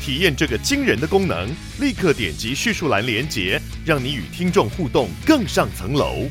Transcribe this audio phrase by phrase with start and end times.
[0.00, 1.48] 体验这个惊人的功能，
[1.80, 6.28] 立刻点击叙述栏连接，让你与听众互动更上层楼。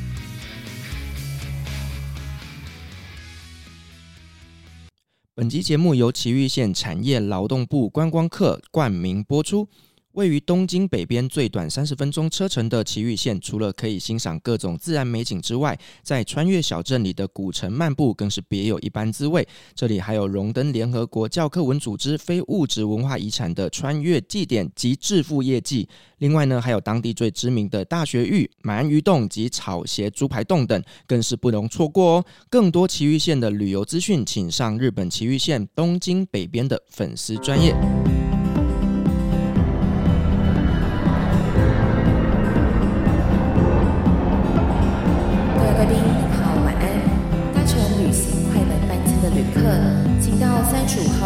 [5.35, 9.69] 本集节目由奇玉县产业劳动部观光课冠名播出。
[10.17, 19.47] 位于东京北边最短三十分钟车程的埼玉县，除了可以欣赏各种自然美景之外，在穿越小镇里的古城漫步更是别有一般滋味。
[19.75, 25.87] 这里还有荣登联合国教科文组织非物质文化遗产的穿越祭典及致富业绩。
[26.17, 32.25] 另外呢，还有当地最知名的大学玉、鳗鱼洞及草鞋猪排洞等，更是不容错过哦。
[32.49, 37.75] 更多埼玉县的旅游资讯，请上日本埼玉县东京北边的粉丝专业。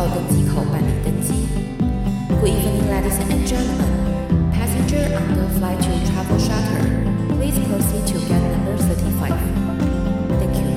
[0.01, 1.47] 号登机口办理登机。
[2.41, 3.91] Good evening, ladies and gentlemen.
[4.53, 6.85] Passenger on the flight to Travel Charter,
[7.37, 9.37] please proceed to gate number thirty-five.
[10.39, 10.69] Thank you.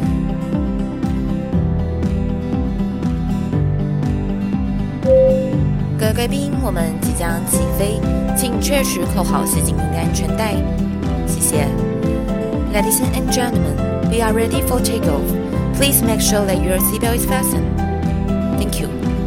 [6.00, 8.00] 各位贵宾，我们即将起飞，
[8.38, 10.56] 请确实扣好系紧您的安全带。
[11.28, 11.68] 谢谢。
[12.74, 13.76] Ladies and gentlemen,
[14.10, 15.24] we are ready for takeoff.
[15.76, 17.83] Please make sure that your seatbelt is fastened.
[18.57, 19.24] Thank you.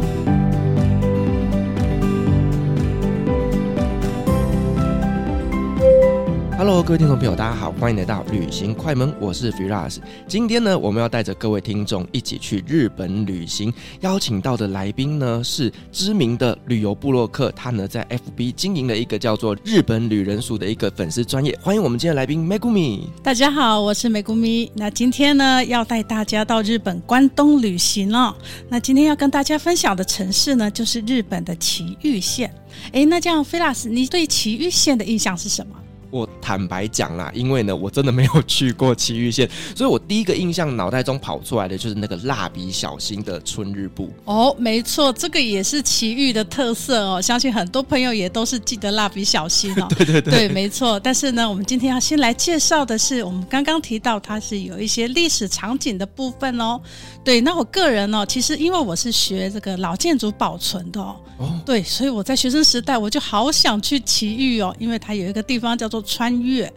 [6.68, 9.96] Hello，各位听众朋友，大家好，欢迎来到旅行快门，我是 Firas。
[10.26, 13.72] 今天呢，我们要带着各位听众一起去日本旅行。
[14.00, 21.58] 邀请到的来宾呢，是知名的旅游部落客，他呢在 FB 经营了一个叫做“日本旅人署”的一个粉丝专业。
[21.62, 23.04] 欢迎我们今天的来宾 Megumi。
[23.22, 24.70] 大家好，我是 Megumi。
[24.74, 28.36] 那今天呢，要带大家到日本关东旅行哦。
[28.68, 32.52] 那今天要跟大家分享的城市呢，就是日本的埼玉县。
[32.92, 35.74] 诶，那这样 Firas，你对埼玉县的印象是什么？
[36.10, 44.10] 我坦白讲啦，因为呢，我真的没有 去过埼玉县，所以我第一个印象脑袋中跑出来的就是那个蜡笔小新的春日部。
[44.24, 49.86] 哦，没错，这个也是埼玉的特色哦，相信很多朋友也都是记得蜡笔小新哦。
[49.96, 50.98] 对对对，对，没错。
[50.98, 56.80] 但是呢，我们今天要先来介绍的是，我们刚刚提到它是有一些历史场景的部分哦。
[57.22, 66.72] 对，那我个人呢、哦，其实因为我是学这个老建筑保存的哦，哦，对，所以我在学生时代我就好想去埼玉哦，因为它有一个地方叫做穿越。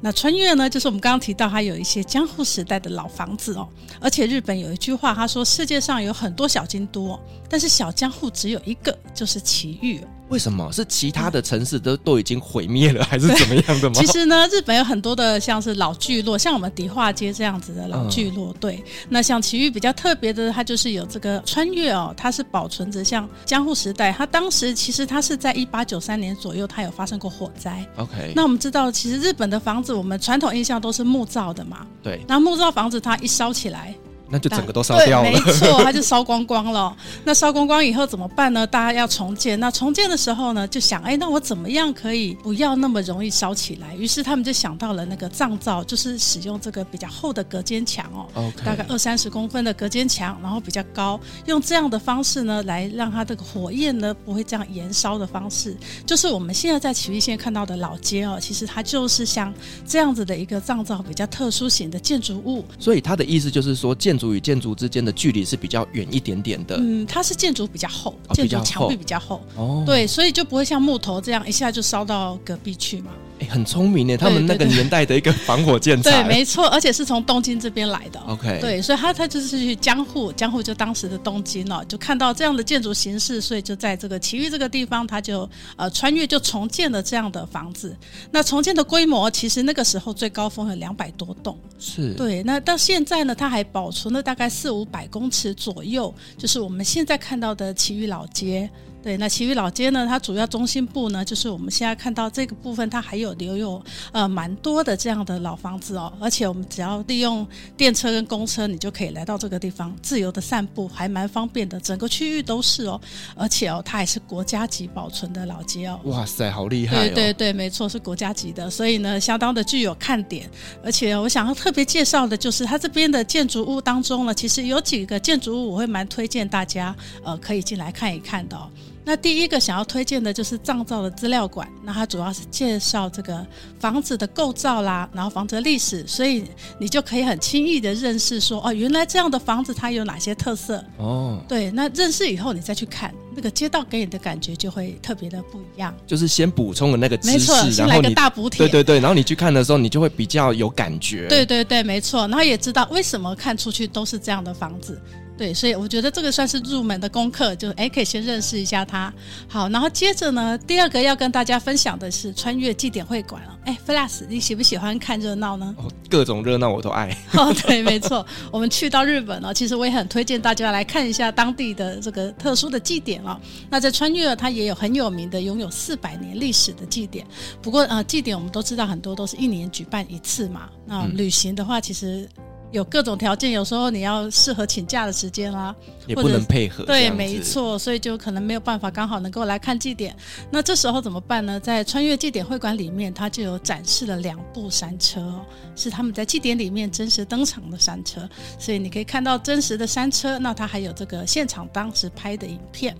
[0.00, 3.68] 那穿越呢，就是我们刚刚提到，还有一些江户时代的老房子哦。
[4.00, 10.00] 而且日本有一句话，他说世界上有很多小京都，但是小江户只有一个，就是奇遇。
[10.28, 13.94] 为什么是其他的城市都都已经毁灭了， 还是怎么样的吗？
[13.94, 18.52] 其实呢，日本有很多的像是老聚落，像我们迪化街这样子的老聚落。
[18.52, 27.86] 嗯、对，那像奇遇比较特别的，它就是有这个穿越哦，它是保存着像江户时代，它当时其实它是在一八九三年左右，它有发生过火灾。
[27.96, 31.86] OK，那我们知道，其实日本的房子，我们传统印象都是木造的嘛。
[32.02, 33.94] 对，那木造房子它一烧起来。
[34.28, 36.94] 那就整个都烧掉了，没错，它就烧光光了。
[37.24, 38.66] 那烧光光以后怎么办呢？
[38.66, 39.58] 大家要重建。
[39.60, 43.94] 那重建的时候呢，就想，哎，那我怎么样可以不要那么容易烧起来？
[43.94, 48.04] 于是他们就想到了那个藏造，就是使用这个比较厚的隔间墙
[48.34, 59.54] 哦.大概二三十公分的隔间墙，然后比较高，用这样的方式呢，来让它这个火焰呢不会这样延烧的方式，就是我们现在在埼玉县看到的老街哦，其实它就是像
[59.86, 62.64] 这样子的一个藏造比较特殊型的建筑物。
[62.76, 64.15] 所以他的意思就是说建。
[64.16, 66.76] 建筑与建筑之间的距离是比较远一点点的。
[66.78, 69.42] 嗯，它是建筑比较厚，哦、建筑墙壁比较厚。
[69.56, 73.10] 哦，对，所以就不会像木头这样一下就烧到隔壁去嘛。
[73.38, 76.22] 哎，很聪明呢，他们那个年代的一个防火建材。
[76.22, 78.18] 对，没错，而且是从东京这边来的。
[78.20, 87.94] OK，对，所以他他就是去江户，江户就当时的东京哦，就看到这样的建筑形式，所以就在这个埼玉这个地方，他就呃穿越就重建了这样的房子。
[88.30, 91.58] 那重建的规模其实那个时候最高峰有两百多栋。
[91.78, 92.14] 是。
[92.14, 98.70] 对，那到现在呢，它还保存了大概四五百公尺左右，就是我们现在看到的埼玉老街。
[99.02, 106.12] 对，那其余老街呢，它主要中心部呢，就是我们现在看到这个部分，它还有留有呃蛮多的这样的老房子哦。
[106.20, 107.46] 而且我们只要利用
[107.76, 111.78] 电车跟公车，你就可以来到这个地方，自由的散步，还蛮方便的。
[111.78, 113.00] 整个区域都是哦，
[113.36, 116.00] 而且哦，它还是国家级保存的老街哦。
[116.04, 116.98] 哇塞，好厉害哦！
[116.98, 120.50] 对对对，没错，是国家级的，所以呢，相当的具有看点。
[120.82, 128.68] 而且我想要特别介绍的就是它这边的建筑物当中呢，其实有几个建筑物我会蛮推荐大家呃可以进来看一看的哦。
[129.08, 133.46] 那第一个想要推荐的就是藏造的资料馆，那它主要是介绍这个
[133.78, 136.44] 房子的构造啦，然后房子的历史，所以
[136.80, 141.40] 你就可以很轻易的认识说，哦，原来这样的房子它有哪些特色哦。
[141.46, 145.94] 对，那认识以后你再去看那个街道给你的感觉就会特别的不一样。
[146.06, 148.66] 就是先补充了那个知识，没错，先来个大补贴。
[148.66, 151.28] 对对对，然后你去看的时候，你就会比较有感觉。
[151.28, 155.00] 对对对，没错，然后也知道为什么看出去都是这样的房子。
[155.38, 159.12] 对，所以我觉得这个算是入门的功课，就哎，可以先认识一下它。
[159.46, 163.58] 好，然后接着呢，第二个要跟大家分享的是穿越祭典会馆了。
[163.66, 165.74] 哎，Flash，你喜不喜欢看热闹呢？
[165.76, 167.14] 哦，各种热闹我都爱。
[167.34, 173.40] 哦，对，没错，我们去到日本了，其实我也很推荐大家来看一下当地的这个特殊的祭典哦。
[173.68, 177.26] 那在穿越，它也有很有名的，拥有四百年历史的祭典。
[177.60, 180.68] 不过呃，祭典我们都知道很多都是一年举办一次嘛。
[180.86, 182.28] 那旅行的话，其实。
[182.72, 185.74] 有各种条件，有时候你要适合请假的时间啦，
[186.06, 186.84] 也不能配合。
[186.84, 190.14] 对，没错，所以就可能没有办法刚好能够来看祭典。
[190.50, 191.60] 那这时候怎么办呢？
[191.60, 195.46] 在穿越祭典会馆里面，它就有展示了两部山车哦，
[195.76, 200.36] 是他们在祭典里面真实登场的山车，所以你可以看到真实的山车。
[200.36, 202.94] 那它还有这个现场当时拍的影片，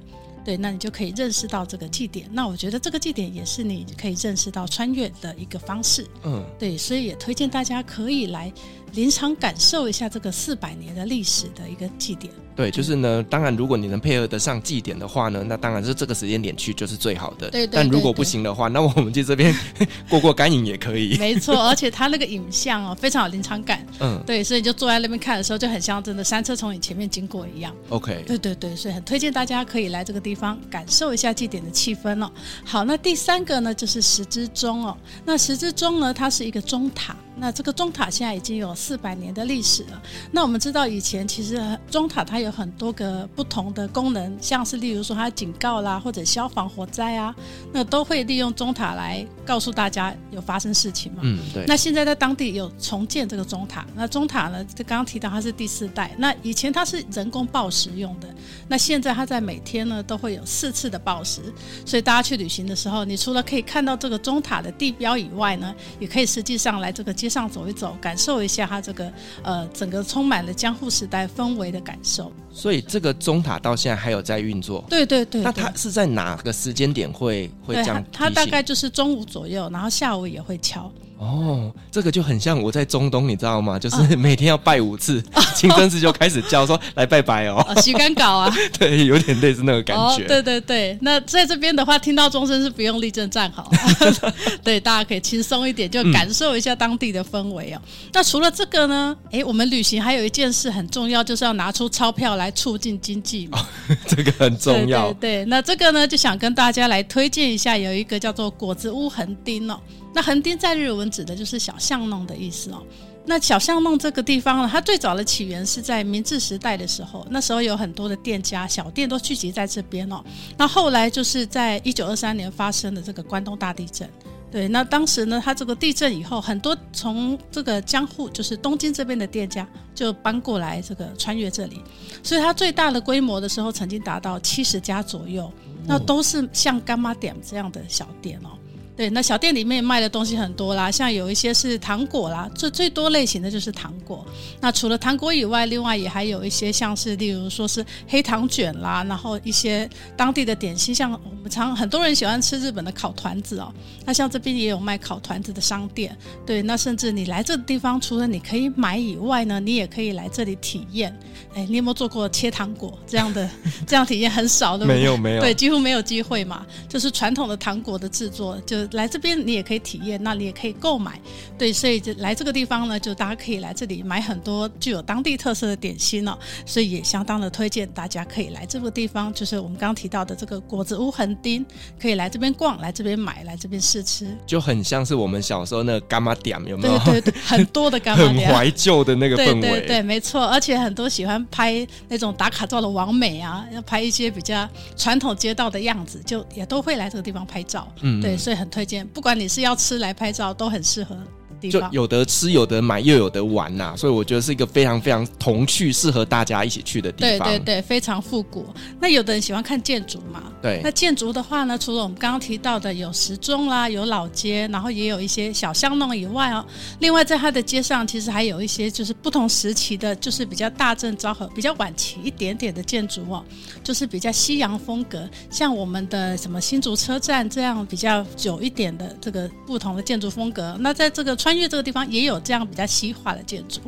[0.46, 2.28] 对，那你就可以认识到这个祭典。
[2.30, 6.06] 那我觉得这个祭典也是你可以认识到穿越的一个方式。
[6.22, 8.52] 嗯，对，所以也推荐大家可以来。
[8.92, 12.32] 临场感受一下这个四百年的历史的一个祭典。
[12.54, 13.22] 对，就是呢。
[13.28, 17.50] 当然，如果你能配合得上祭典的话呢，那当然是这个时间点去就是最好的。
[17.50, 17.76] 对，对，对，对。
[17.76, 19.54] 但如果不行的话， 那我们去这边
[20.08, 21.16] 过过干瘾也可以。
[21.20, 23.86] 没错，而且它那个影像哦，非常有临场感。
[24.00, 27.74] 嗯，对，所以就坐在那边看的时候，就很像真的山车从你前面经过一样。
[27.90, 28.24] OK。
[28.26, 32.30] 对对对，所以很推荐大家可以来这个地方感受一下祭典的气氛哦。
[32.64, 34.96] 好，那第三个呢，就是十之钟哦。
[35.26, 37.14] 那十之钟呢，它是一个钟塔。
[37.38, 40.02] 那这个钟塔现在已经有四百年的历史了。
[40.32, 47.34] 那我们知道以前其实钟塔它有很多个不同的功能，像是例如说它警告啦，或者消防火灾啊，
[47.72, 51.20] 那都会利用钟塔来告诉大家有发生事情嘛。
[51.24, 51.64] 嗯，对。
[51.66, 56.14] 那现在在当地有重建这个钟塔，那钟塔呢，就刚刚提到它是第四代。
[56.16, 58.34] 那以前它是人工报时用的，
[58.66, 61.42] 那现在它在每天呢都会有四次的报时，
[61.84, 67.12] 所以大家去旅行的时候，你除了可以看到这个钟塔的地标以外呢，也可以实际上来这个。
[67.26, 69.12] 街上走一走，感受一下它这个
[69.42, 72.32] 呃整个充满了江户时代氛围的感受。
[72.52, 74.84] 所以这个钟塔到现在还有在运作。
[74.88, 75.42] 对对对，对。
[75.42, 78.04] 那它是在哪个时间点会会这样？
[78.12, 80.88] 它大概就是中午左右，然后下午也会敲。
[81.18, 83.78] 哦，这个就很像我在中东，你知道吗？
[83.78, 85.22] 就是每天要拜五次，
[85.54, 87.64] 清真寺就开始叫说来拜拜哦。
[87.80, 90.02] 洗干搞啊， 对，有点类似那个感觉。
[90.02, 93.70] 哦、对对对，那在这边的话，听到钟声是不用立正站好，
[94.62, 97.80] 对，大家可以轻松一点，就感受一下当地的氛围哦。
[97.82, 99.16] 嗯、那除了这个呢？
[99.30, 103.58] 哎，我们旅行还有一件事很重要，就是要拿出钞票来促进经济嘛。
[103.58, 105.10] 哦、 这个很重要。
[105.14, 109.80] 对，对对，那这个呢，就想跟大家来推荐一下，有一个叫做果子屋横丁哦。
[110.16, 112.82] 那横丁在日文指的就是小巷弄的意思哦。
[113.26, 120.24] 那小巷弄这个地方呢，它最早的起源是在明治时代的时候，那时候有很多的店家、小店都聚集在这边哦。
[120.56, 124.08] 那后来就是在一九二三年发生的这个关东大地震，
[124.50, 131.82] 对，那当时呢，它这个地震以后，很多从这个江户，就是东京这边的店家就搬过来这个穿越这里，
[132.22, 135.52] 所以它最大的规模的时候曾经达到七十家左右，
[135.86, 138.55] 那都是像干妈店这样的小店哦。
[138.96, 144.24] 对，那小店里面卖的东西很多啦，像有一些是糖果啦，最最多类型的就是糖果。
[144.58, 149.86] 那除了糖果以外，另外也还有一些像是，例如说是黑糖卷啦，然后一些
[150.16, 153.70] 当地的点心，像我们常很多人喜欢吃日本的烤团子哦。
[154.06, 156.16] 那像这边也有卖烤团子的商店。
[156.46, 161.14] 对，那甚至你来这个地方，除了你可以买以外呢，你也可以来这里体验。
[161.54, 163.46] 哎，你有没有做过切糖果这样的？
[163.86, 166.64] 这样体验很少的，没有没有，对，几乎没有机会嘛。
[166.88, 168.85] 就是传统的糖果的制作就。
[168.86, 171.18] 个来这边你也可以体验，那你也可以购买。
[171.58, 176.36] 对，所以就来这个地方呢，就大家可以来这里买很多具有当地特色的点心哦。
[176.64, 181.64] 所以也相当的推荐大家可以来这个地方，就是我们刚刚提到的这个果子屋横丁，
[182.00, 186.98] 可以来这边逛，来这边买，来这边试吃，就很像是我们小时候那个柑仔店，有没有？
[186.98, 189.60] 对对对，很多的干妈点，很怀旧的那个氛围。
[189.60, 197.90] 对对对，没错，而且很多喜欢拍那种打卡照的网美啊，要拍一些比较传统街道的样子，就也都会来这个地方拍照。
[198.02, 201.16] 嗯，对，所以很推荐，不管你是要吃来拍照，都很适合。
[201.60, 207.48] 就有得吃，有得买，又有得玩呐、啊，所以我觉得是一个非常非常童趣，适合大家一起去的地方。
[207.48, 208.66] 对对对，非常复古。
[209.00, 210.44] 那有的人喜欢看建筑嘛？
[210.62, 210.80] 对。
[210.82, 216.64] 那建筑的话呢，除了我们刚刚提到的有时钟啦，有老街，然后也有一些小巷弄以外哦，
[217.00, 223.44] 另外在它的街上其实还有一些就是不同时期的，就是比较大正昭和、比较晚期一点点的建筑哦，
[223.82, 230.76] 就是比较西洋风格，像我们的什么新竹车站这样比较久一点的这个不同的建筑风格。
[230.80, 233.80] 那在这个因为这个地方也有这样比较西化的建筑，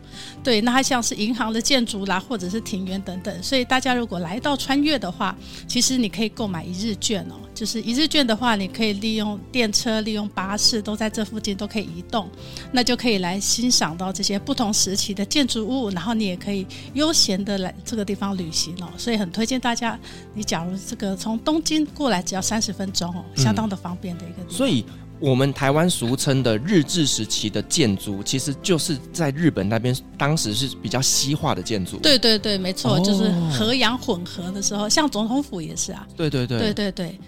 [0.43, 3.43] 对，那它像是银行的建筑啦，或者是庭园等等。
[3.43, 7.35] 所以大家如果来到穿越的话，其实你可以购买一日券哦。
[7.55, 12.31] 就是一日券的话，你可以利用电车、利用巴士，都在这附近都可以移动，
[12.73, 18.89] 那就可以来欣赏到这些不同时期的建筑物，然后你也可以悠闲的来这个地方旅行哦。
[18.97, 19.99] 所以很推荐大家，
[20.35, 24.49] 你假如这个从东京过来，只要三十分钟哦，相当的方便的一个。
[24.49, 24.85] 所以。
[25.21, 31.97] 我们台湾俗称的日治时期的建筑，其实就是在日本那边当时是比较西化的建筑。
[31.99, 36.07] 对对对，没错，哦、就是和洋混合的时候，像总统府也是啊。
[36.17, 37.19] 对对对，对对对。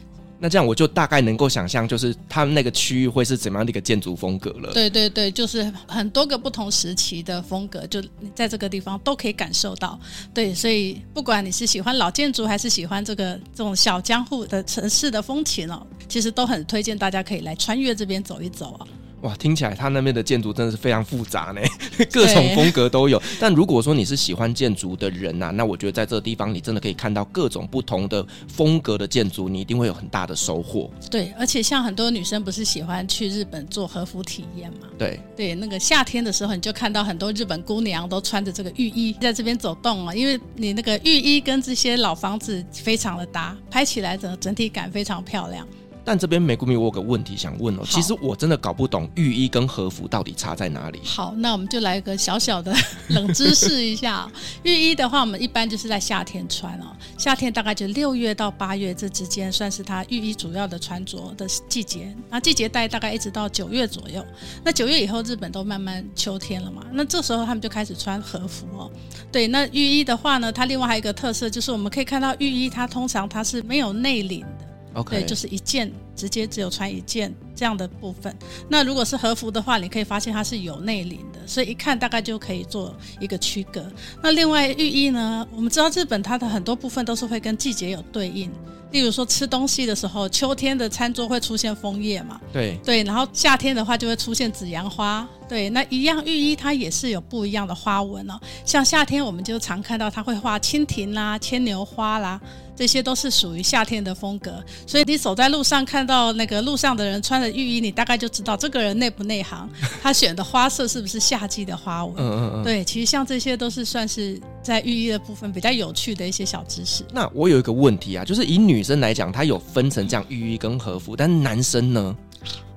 [0.43, 4.73] 那这样我就大概能够想象，就是他们那个区域会是怎么样的一个建筑风格了。
[4.73, 8.03] 对对对，就是很多个不同时期的风格，就
[8.35, 10.01] 在这个地方都可以感受到。
[10.33, 18.87] 对，所以不管你是喜欢老建筑，还是喜欢这个这种小江户的城市的风情哦，其实都很推荐大家可以来穿越这边走一走啊。
[19.23, 21.61] 哇，听起来他那边的建筑真的是非常复杂呢，
[22.11, 23.23] 各种风格都有。
[23.39, 30.91] 但如果说你是喜欢建筑的人呐、啊，那我觉得在这个地方你真的可以看到各种不同的风格的建筑，你一定会有很大的收获。
[31.11, 34.89] 对，而且像很多女生不是喜欢去日本做和服体验嘛？
[34.99, 45.67] 对对，那个夏天的时候你就看到很多日本姑娘都穿着这个浴衣在这边走动啊，因为你那个浴衣跟这些老房子非常的搭，拍起来整整体感非常漂亮。
[46.05, 47.83] 但这边 Megumi，我有个问题想问哦。
[47.85, 51.01] 其实我真的搞不懂浴衣跟和服到底差在哪里。
[51.05, 52.75] 好，那我们就来一个小小的
[53.09, 54.31] 冷知识一下。
[54.63, 56.87] 浴衣的话，我们一般就是在夏天穿哦。
[57.19, 62.15] 夏天大概就六月到八月这之间，算是它浴衣主要的穿着的季节。
[62.29, 64.25] 那季节带大概一直到九月左右。
[64.65, 66.83] 那九月以后，日本都慢慢秋天了嘛。
[66.93, 68.91] 那这时候他们就开始穿和服哦。
[69.31, 74.45] 对，那浴衣的话呢，它另外还有一个特色，就是我们可以看到浴衣，它通常它是没有内领
[74.95, 77.33] OK，对，就是一件，直接只有穿一件。
[77.61, 78.35] 这样的部分。
[78.71, 83.85] 那如果是和服的话，你可以发现它是有内领的，所以一看大概就可以做一个区隔。
[84.23, 88.51] 那另外浴衣呢，我们知道日本它的很多部分都是会跟季节有对应。
[88.93, 92.41] 例如说吃东西的时候，秋天的餐桌会出现枫叶嘛？
[92.53, 95.29] 对对，然后夏天的话就会出现紫阳花。
[95.49, 98.41] 对，那一样浴衣它也是有不一样的花纹哦。
[98.65, 102.41] 像夏天我们就常看到它会画蜻蜓啦、牵牛花啦，
[102.77, 104.63] 这些都是属于夏天的风格。
[104.87, 109.69] 所以你走在路上看到那个路上的人穿着浴衣，你大概就知道这个人内不内行，
[110.03, 112.15] 他选的花色是不是夏季的花纹？
[112.17, 112.65] 嗯嗯嗯。
[112.65, 117.05] 对，其实像这些都是算是在浴衣的部分比较有趣的一些小知识。
[117.13, 122.17] 那我有一个问题啊，就是以女生来讲，她有分成这样浴衣跟和服，但男生呢？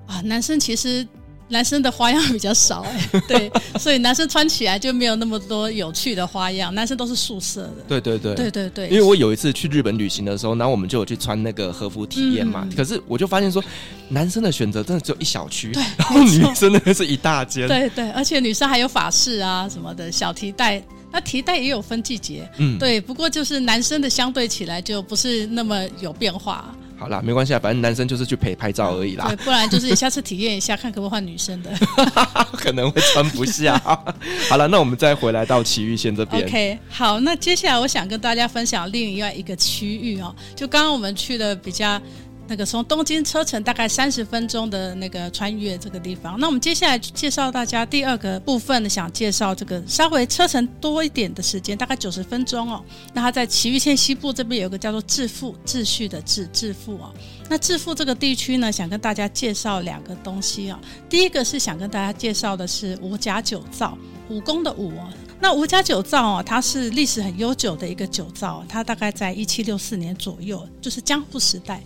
[0.07, 1.07] 啊，男生其实。
[1.49, 6.73] 男生的花样比较少哎、欸， 对，所以男生穿起来就没有那么多有趣的花样。
[6.73, 7.75] 男生都是素色的。
[7.87, 8.87] 对对对，对对对。
[8.89, 12.61] 因为我有一次去日本旅行的时候，然后我们就有去穿那个和服体验嘛。
[12.63, 13.63] 嗯、可是我就发现说，
[14.09, 17.67] 男生的选择真的只有一小区，对， 然后女生的是一大间。
[17.67, 20.81] 对对，而且女生还有法式啊什么的小提袋，
[21.11, 22.49] 那提袋也有分季节。
[22.57, 26.73] 嗯，对，不过就是男生的相对起来就不是那么有变化。
[26.97, 29.25] 好啦，没关系啊，反正男生就是去陪拍照而已啦。
[29.27, 31.71] 对，不然就是你下次体验一下，看可不可以换女生的，
[32.53, 33.77] 可能会穿不下。
[34.49, 36.43] 好了，那我们再回来到奇遇县这边。
[36.43, 42.01] OK，好，那接下来我想跟大家分享另外一个区域哦，就刚刚我们去的比较。
[42.47, 52.83] 那个从东京车程大概三十分钟的那个穿越这个地方，那我们接下来介绍大家第二个部分呢，想介绍这个稍微车程多一点的时间，大概九十分钟哦。
[53.13, 57.13] 那它在埼玉县西部这边有个叫做致富秩序的秩致富哦。
[57.49, 60.79] 那致富这个地区呢，想跟大家介绍两个东西、哦。
[61.09, 63.97] 第一个是想跟大家介绍的是五甲酒造，
[64.29, 65.07] 武功的武哦。
[65.39, 71.83] 那五甲酒造哦，它是历史很悠久的一个酒造，它大概在一七六四年左右，就是江户时代。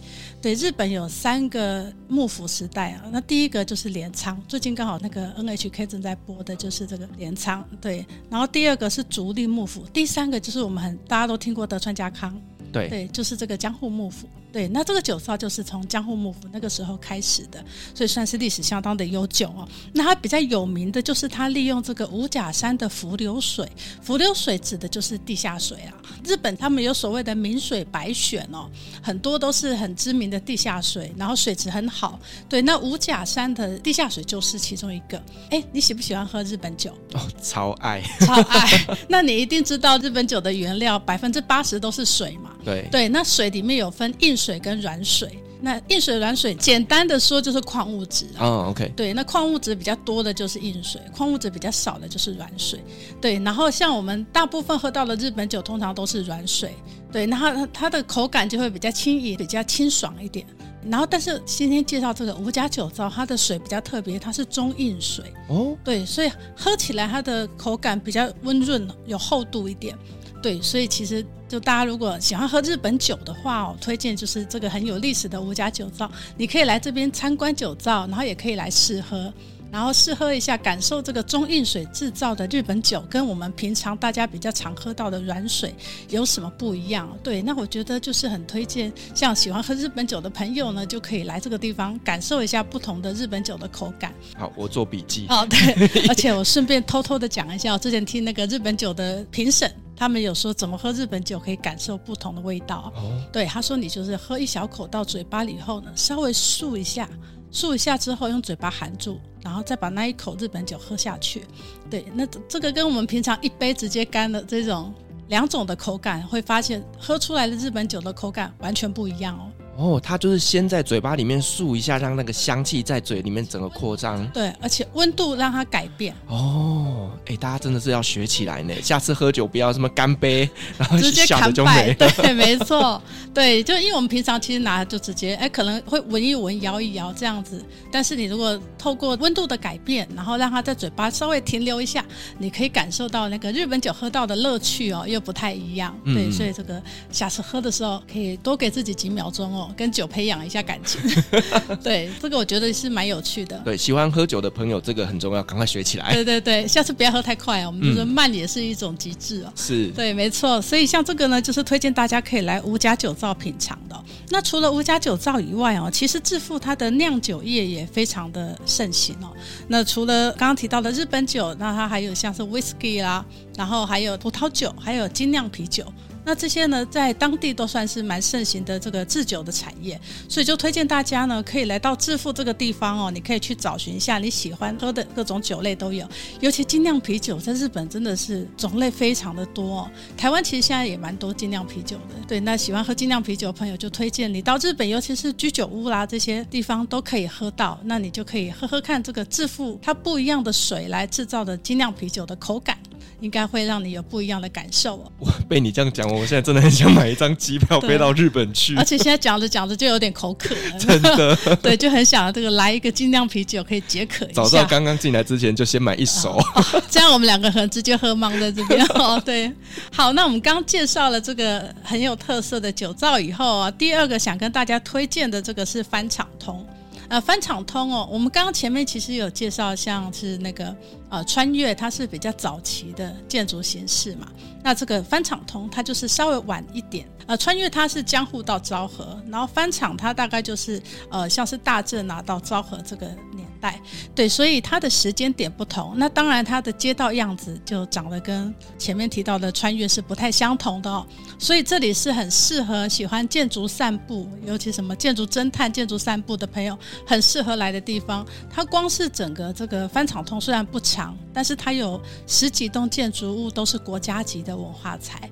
[0.47, 3.03] 对，日本有三个幕府时代啊。
[3.11, 7.67] 那第一个就是镰仓，最近刚好那个 NHK 正在播的就是这个镰仓。
[7.81, 12.33] 对，然后第二个是足利幕府，第三个就是我们很大家都听过德川家康。
[12.71, 14.25] 对对，就是这个江户幕府。
[14.51, 17.63] 对，那这个酒造就是从江户幕府那个时候开始的，
[17.93, 19.67] 所以算是历史相当的悠久哦。
[19.93, 23.69] 那它比较有名的就是它利用这个五甲山的伏流水，
[24.01, 25.93] 伏流水指的就是地下水啊。
[26.23, 28.69] 日本他们有所谓的名水白选哦，
[29.01, 32.19] 很多都是很知名的地下水，然后水质很好。
[32.47, 35.21] 对，那五甲山的地下水就是其中一个。
[35.49, 36.91] 哎，你喜不喜欢喝日本酒？
[37.13, 38.67] 哦，超爱， 超爱。
[39.09, 42.51] 那你一定知道日本酒的原料百分之八十都是水嘛？
[42.63, 45.39] 对对，那水里面有分硬水跟软水。
[45.59, 48.45] 那硬水、软水，简单的说就是矿物质啊。
[48.45, 48.93] 哦，OK。
[48.95, 52.79] 对，那矿物质比较多的就是硬水，矿物质比较少的就是软水。
[53.19, 56.75] 对，然后像我们大部分喝到的日本酒，通常都是软水。
[57.11, 60.45] 对，然后它的口感就会比较轻盈，比较清爽一点。
[60.89, 65.25] 然后，但是今天介绍这个五甲酒糟，它的水比较特别，它是中硬水。
[65.49, 65.75] 哦。
[65.83, 69.97] 对，所以喝起来它的口感比较温润，有厚度一点。
[70.41, 79.33] 对，所以其实就大家如果喜欢喝日本酒的话，我推荐就是这个很有历史的五甲酒造，你可以来这边参观酒造，然后也可以来试喝，
[79.71, 85.73] 然后试喝一下，感受这个中印水制造的日本酒跟我们平常大家比较常喝到的软水
[86.09, 87.09] 有什么不一样。
[87.23, 94.13] 对，那我觉得就是很推荐，像喜欢喝日本酒的朋友呢，就可以来这个地方感受一下不同的日本酒的口感。
[94.37, 95.25] 好，我做笔记。
[95.29, 99.69] 哦，对， 而且我顺便偷偷的讲一下，我之前听那个日本酒的评审。
[99.97, 102.93] 他们有说怎么喝日本酒可以感受不同的味道。
[102.95, 107.09] 哦，对，他说你就是喝一小口到嘴巴里以后呢，稍微漱一下，
[107.51, 111.43] 漱一下之后用嘴巴含住，然后再把那一口日本酒喝下去。
[111.89, 114.93] 对，那这个跟我们平常一杯直接干的这种
[115.29, 119.51] 两种的口感，会发现喝出来的日本酒的口感完全不一样哦。
[119.77, 124.27] 哦，它就是先在嘴巴里面漱一下，让那个香气在嘴里面整个扩张。
[124.29, 126.15] 对，而且温度让它改变。
[126.25, 128.73] 哦，哎，大家真的是要学起来呢。
[128.81, 131.93] 下次喝酒不要什么干杯，然后直接干杯。
[131.93, 132.99] 对，没错。
[133.35, 137.63] 对，就因为我们平常其实拿就直接，哎，可能会闻一闻、摇一摇这样子。
[137.91, 142.03] 但是你如果透过温度的改变，然后让它在嘴巴稍微停留一下，
[142.39, 145.95] 你可以感受到那个日本酒喝到的乐趣哦，又不太一样。
[146.03, 146.81] 对，嗯、所以这个
[147.11, 149.66] 下次喝的时候可以多给自己几秒钟哦。
[149.75, 151.01] 跟酒培养一下感情，
[151.83, 153.57] 对，这个我觉得是蛮有趣的。
[153.65, 156.13] 对，喜欢喝酒的朋友，这个很重要，赶快学起来。
[156.13, 157.67] 对对对，下次不要喝太快哦。
[157.67, 159.51] 我们就说慢也是一种极致哦。
[159.55, 160.61] 是，对，没错。
[160.61, 163.95] 所以像这个呢，就是推荐大家可以来五甲酒造品尝的。
[164.29, 169.31] 那除了五甲酒造以外哦，其实致富它的酿酒业也非常的盛行哦。
[169.67, 175.85] 那除了刚刚提到的日本酒，那它还有像是 whisky 啦，然后还有葡萄酒，还有精酿啤酒。
[176.27, 186.05] 那这些呢，在当地都算是蛮盛行的这个制酒的产业，所以就推荐大家呢，可以来到致富这个地方哦，你可以去找寻一下你喜欢喝的各种酒类都有，
[186.41, 189.91] 尤其精酿啤酒在日本真的是种类非常的多哦。
[190.17, 202.77] 台湾其实现在也蛮多精酿啤酒的，对，那喜欢喝精酿啤酒的朋友就推荐你到日本，尤其是居酒屋啦这些地方都可以喝到，那你就可以喝喝看这个致富它不一样的水来制造的精酿啤酒的口感。
[203.19, 205.11] 应该会让你有不一样的感受哦。
[205.19, 208.75] 我被你这样讲，我现在真的很想买一张机票飞到日本去。
[208.75, 211.35] 而且现在讲着讲着就有点口渴了， 真的。
[211.61, 214.33] 对，就很想这个来一个精酿啤酒可以解渴一下。
[214.33, 219.21] 早知道刚刚进来之前就先买一手，哦哦，这样我们两个可能直接喝茫在这边哦。
[219.25, 219.51] 对，
[219.91, 226.65] 好，那我们刚刚介绍了这个很有特色的酒造以后啊，第二个想跟大家推荐的这个是翻厂通。
[227.09, 230.75] 呃，翻场通哦，我们刚刚前面其实有介绍，像是那个
[231.09, 234.27] 呃穿越，它是比较早期的建筑形式嘛。
[234.61, 237.07] 那这个翻场通，它就是稍微晚一点。
[237.25, 243.79] 呃，穿越它是江户到昭和，然后翻场它大概就是呃像是大正拿到昭和这个年代。
[244.15, 245.93] 对，所以它的时间点不同。
[245.97, 251.05] 那当然，它的街道样子就长得跟前面提到的穿越是不太相同的哦。
[251.39, 256.77] 所以这里是很适合喜欢建筑散步，尤其什么建筑侦探、建筑散步的朋友。
[257.05, 265.29] 很适合来的地方，它光是整个这个翻场通虽然不长，但是它有十几栋建筑物都是国家级的文化财。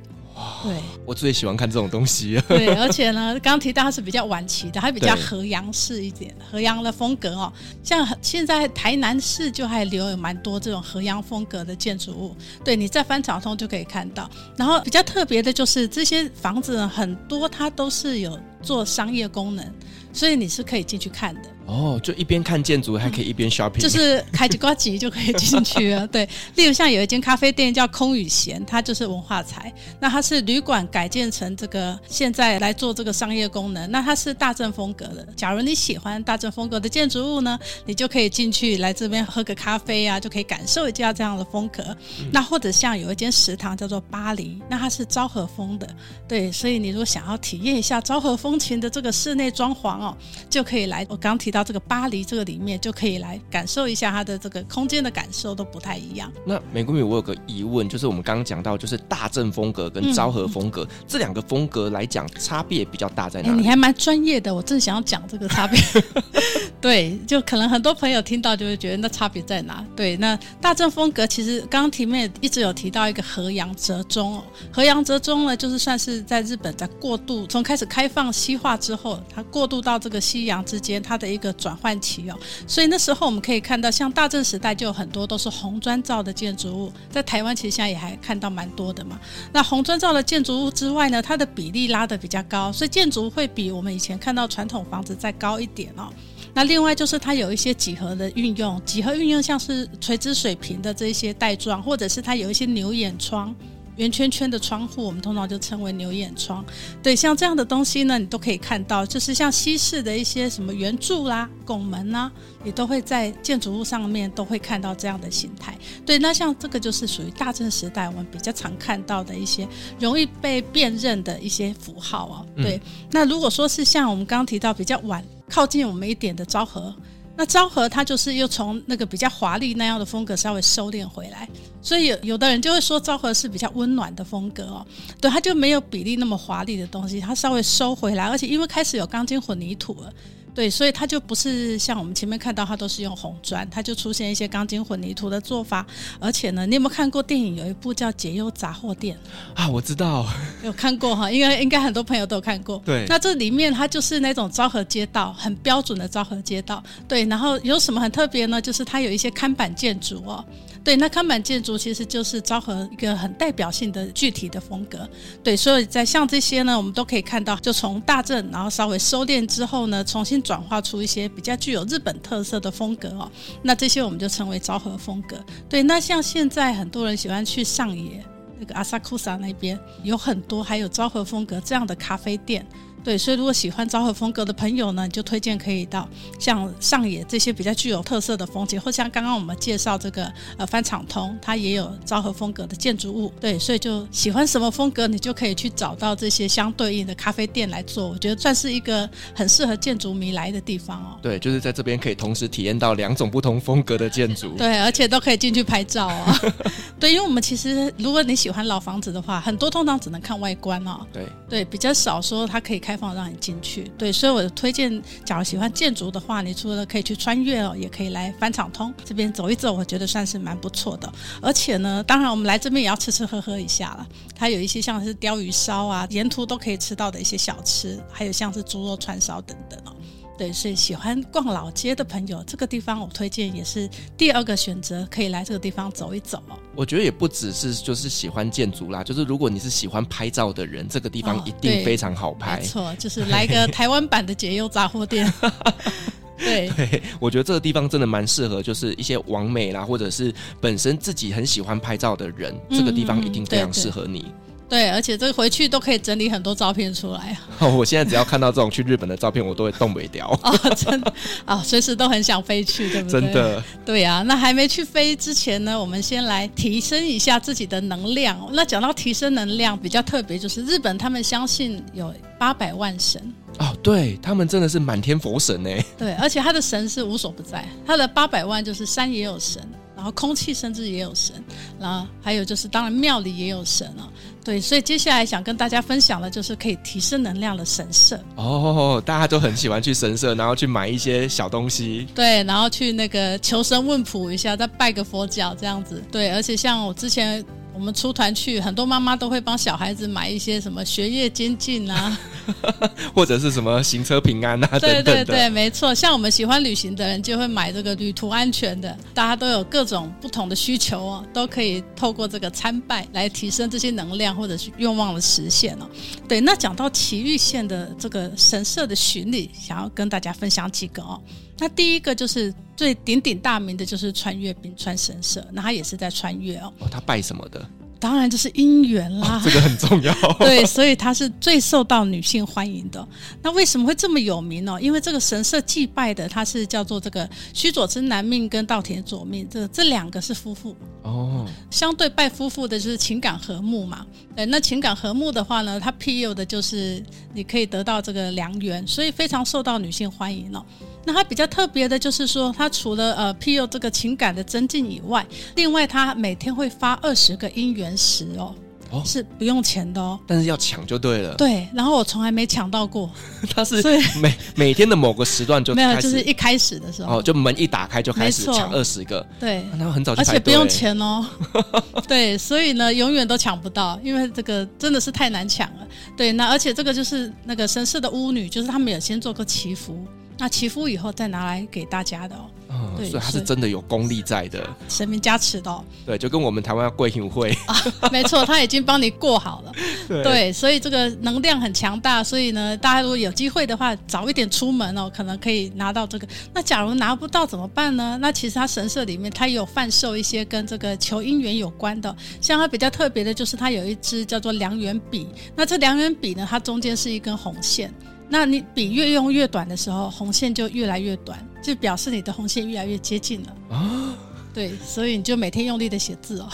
[0.64, 2.42] 对，我最喜欢看这种东西。
[2.48, 7.52] 对，而且呢，刚刚提到它是比较晚期的，还比较河阳式一点，河阳的风格哦。
[7.84, 14.30] 像现在台南市就还留有蛮多这种河阳风格的建筑物，对，你在翻草通就可以看到。
[14.58, 19.66] 然后比较特别的就是这些房子很多，它都是有做商业功能。
[20.12, 26.06] 所以你是可以进去看的，哦，就一边看建筑，还可以一边 shopping，就是开几挂机就可以进去了。
[26.16, 33.90] 对，例如像有一间咖啡店叫空与闲，它就是文化财，那它是旅馆改建成这个，现在来做这个商业功能。
[33.90, 35.28] 那它是大正风格的。
[35.36, 41.84] 假如你喜欢大正风格的建筑物呢，你就可以进去来这边喝个咖啡啊，就可以感受一下这样的风格。
[42.20, 45.88] 嗯、那或者像有一间食堂叫做巴黎，那它是昭和风的。
[46.28, 50.16] 对，所以你如果想要体验一下昭和风情的这个室内装潢哦，
[50.48, 51.04] 就可以来。
[51.10, 51.66] 我刚提到。
[51.66, 56.32] 这个巴黎这个里面，就可以来感受一下它的这个空间的感受都不太一样。
[56.46, 63.56] 那玫瑰米，我有个疑问，就是我们刚刚讲到，就是大正风格跟昭和风格、嗯、这两个风格来讲，差别比较大在哪里？
[63.56, 65.82] 欸、你还蛮专业的，我正想要讲这个差别。
[66.80, 69.84] 对，就可能很多朋友听到就会觉得那差别在哪？
[69.96, 81.45] 对，那大正风格其实刚刚题面一直有提到一个和洋折中哦，和洋折中呢，就是算是在日本在过渡，从开始开放西化之后，它过渡到这个西洋之间，它的一个。
[81.46, 89.20] 的转换期哦，所以那时候我们可以看到，像大正时代就有很多都是红砖造的建筑物，在台湾其实现在也还看到蛮多的嘛。
[89.54, 96.10] 那红砖造的建筑物之外呢，它的比例拉得比较高，所以建筑会比我们以前看到传统房子再高一点哦。
[96.54, 103.54] 那另外就是它有一些几何的运用，几何运用像是垂直水平的这些带状，或者是它有一些牛眼窗。
[103.98, 106.64] 圆圈圈的窗户，我们通常就称为牛眼窗。
[107.02, 112.32] 对，像这样的东西呢，你都可以看到，就是像西式的一些什么圆柱啦、拱门呐，
[112.64, 115.78] 你都会在建筑物上面都会看到这样的形态。
[116.06, 119.68] 对，那像这个就是属于大正时代我们比较常看到的一些
[120.00, 122.46] 容易被辨认的一些符号哦。
[122.58, 122.82] 对，嗯、
[123.12, 126.94] 那如果说是像我们刚刚提到比较晚靠近我们一点的昭和。
[127.38, 131.48] 那昭和它就是又从那个比较华丽那样的风格稍微收敛回来，
[131.82, 134.86] 所以有有的人就会说昭和是比较温暖的风格哦，
[135.20, 140.14] 对，它就没有比例那么华丽的东西，它稍微收回来，而且因为开始有钢筋混凝土了。
[140.56, 145.86] 对，所以它就不是像我们前面看到，它都是用红砖，它就出现一些钢筋混凝土的做法。
[146.20, 147.58] 而且呢，你有没有看过电影？
[147.58, 149.18] 有一部叫《解忧杂货店》
[149.62, 150.26] 啊，我知道，
[150.64, 152.82] 有看过哈，应该应该很多朋友都有看过。
[152.86, 156.82] 对，那这里面它就是那种昭和街道，很标准的昭和街道。
[157.08, 158.62] 对，然后有什么很特别呢？
[158.62, 160.44] 就是它有一些看板建筑哦。
[160.86, 165.10] 对，那康板建筑其实就是昭和一个很代表性的具体的风格。
[165.44, 173.32] 对，所以在像这些呢，我们都可以看到，就从大正，然后稍微收敛之后呢，重新转化出一些比较具有日本特色的风格哦。
[173.64, 175.44] 那这些我们就称为昭和风格。
[175.68, 178.24] 对，那像现在很多人喜欢去上野
[178.60, 182.64] 那个阿萨库萨那边，有很多还有昭和风格这样的咖啡店。
[183.06, 193.32] 对，所以如果喜欢昭和风格的朋友呢，你就推荐可以到像上野这些比较具有特色的风景，或像刚刚我们介绍这个呃翻场通，它也有昭和风格的建筑物。
[193.40, 198.10] 对，所以就喜欢什么风格，你就可以去找到这些相对应的咖啡店来做。
[198.10, 201.20] 我觉得算是一个很适合建筑迷来的地方哦。
[201.22, 204.50] 对，就是在这边可以同时体验到两种不同风格的建筑。
[204.58, 206.52] 对，而且都可以进去拍照哦。
[207.00, 211.06] 对，因为我们其实如果你喜欢老房子的话，很多通常只能看外观哦。
[211.14, 212.95] 对对，比较少说它可以开。
[212.96, 221.12] 开放让你进去，对，所以我推荐，假如喜欢建筑的话，你除了可以去穿越哦，也可以来翻场通这边走一走，我觉得算是蛮不错的。
[221.42, 229.95] 而且呢，当然我们来这边也要吃吃喝喝一下了，它有一些像是鲷鱼烧啊，沿途都可以吃到的一些小吃，还有像是猪肉串烧等等哦。
[230.38, 236.60] 对，所以喜欢逛老街的朋友，这个地方我推荐也是第二个选择，可以来这个地方走一走哦。
[236.76, 242.58] 我觉得也不只是就是喜欢建筑啦，就是如果你是喜欢拍照的人，这个地方一定非常好拍。
[242.58, 245.32] 哦、没错，就是来个台湾版的解忧杂货店。
[246.38, 254.20] 对， 对，我觉得这个地方真的蛮适合，就是一些网美啦，或者是本身自己很喜欢拍照的人，嗯、这个地方一定非常适合你。
[254.20, 254.30] 对对
[254.68, 257.38] 对，而且这个回去都可以整理很多照片出来。
[257.60, 260.28] 哦，我现在只要看到这种去日本的照片，我都会动不了。
[260.44, 261.14] 哦，真的
[261.46, 263.22] 啊，哦，随时都很想飞去，对不对？
[263.22, 263.64] 真的。
[263.86, 268.50] 对啊，那还没去飞之前呢，我们先来提升一下自己的能量。
[268.54, 273.22] 那讲到提升能量，比较特别就是日本他们相信有八百万神。
[273.60, 275.70] 哦，对，他们真的是满天佛神呢。
[275.98, 279.62] 对，而且他的神是无所不在，他的八百万就是山也有神。
[280.06, 281.34] 然后空气甚至也有神，
[281.80, 284.06] 然后还有就是当然庙里也有神啊，
[284.44, 288.20] 对，所以接下来想跟大家分享的就是可以提升能量的神社。
[288.36, 297.44] 哦，大家都很喜欢去神社，然后去买一些小东西，对，然后去那个求神问卜一下，再拜个佛脚这样子，对，而且像我之前。
[297.74, 302.18] 我们出团去，很多妈妈都会帮小孩子买一些什么学业精进啊，
[303.14, 305.94] 或者是什么行车平安啊，对对对，没错。
[305.94, 308.98] 像我们喜欢旅行的人，就会买这个旅途安全的。
[309.14, 315.90] 大家都有各种不同的需求哦，都可以透过这个参拜来提升这些能量或者是愿望的实现哦。
[316.28, 321.22] 对，那讲到奇遇县的这个神社的巡礼，想要跟大家分享几个哦。
[321.58, 325.46] 那第一个就是最鼎鼎大名的，就是穿越冰川神社。
[325.54, 326.74] 那他也是在穿越哦。
[326.80, 327.66] 哦，他拜什么的？
[328.06, 330.14] 当然就是姻缘啦，哦，这个很重要。
[330.38, 333.08] 对，所以它是最受到女性欢迎的。
[333.42, 334.80] 那为什么会这么有名呢？
[334.80, 341.48] 因为这个神社祭拜的，它是叫做这个须佐之男命跟稻田佐命，这这两个是夫妇哦。
[341.72, 344.06] 相对拜夫妇的就是情感和睦嘛。
[344.36, 350.64] 对，那情感和睦的话呢，它庇佑的就是你可以得到这个良缘，所以非常受到女性欢迎了。
[351.06, 358.56] 那它比较特别的就是说，它除了呃庇佑这个情感的增进以外，另外它每天会发二十个姻缘石哦，
[358.90, 361.36] 哦，是不用钱的哦，但是要抢就对了。
[361.36, 363.10] 对，然后我从来没抢到过。
[363.56, 363.82] 它是
[364.20, 369.26] 每每天的某个时段就 没有，就是一开始的时候，哦，就门一打开就开始抢二十个。
[369.40, 371.24] 对，那很早就而且不用钱哦。
[372.08, 375.88] 对，所以呢，永远都抢不到，因为这个真的是太难抢了。
[376.18, 380.04] 对，那而且这个就是那个神社的巫女，就是他们有先做过祈福。
[380.38, 385.84] 那祈福以后再拿来给大家的哦，嗯，所以它是真的有功力在的，神明加持的哦。
[386.06, 387.76] 对，就跟我们台湾要贵行会啊，
[388.12, 389.72] 没错，他已经帮你过好了。
[390.08, 396.28] 对，对，所以这个能量很强大，所以呢，大家如果有机会的话，早一点出门哦，可能可以拿到这个。
[396.54, 398.18] 那假如拿不到怎么办呢？
[398.22, 407.94] 那其实它神社里面它有贩售一些跟这个求姻缘有关的，像它比较特别的就是它有一支叫做良缘笔，那这良缘笔呢，它中间是一根红线。
[408.28, 414.16] 那你笔越用越短的时候，红线就越来越短，就表示你的红线越来越接近了啊。
[414.54, 416.50] 对，所以你就每天用力的写字哦。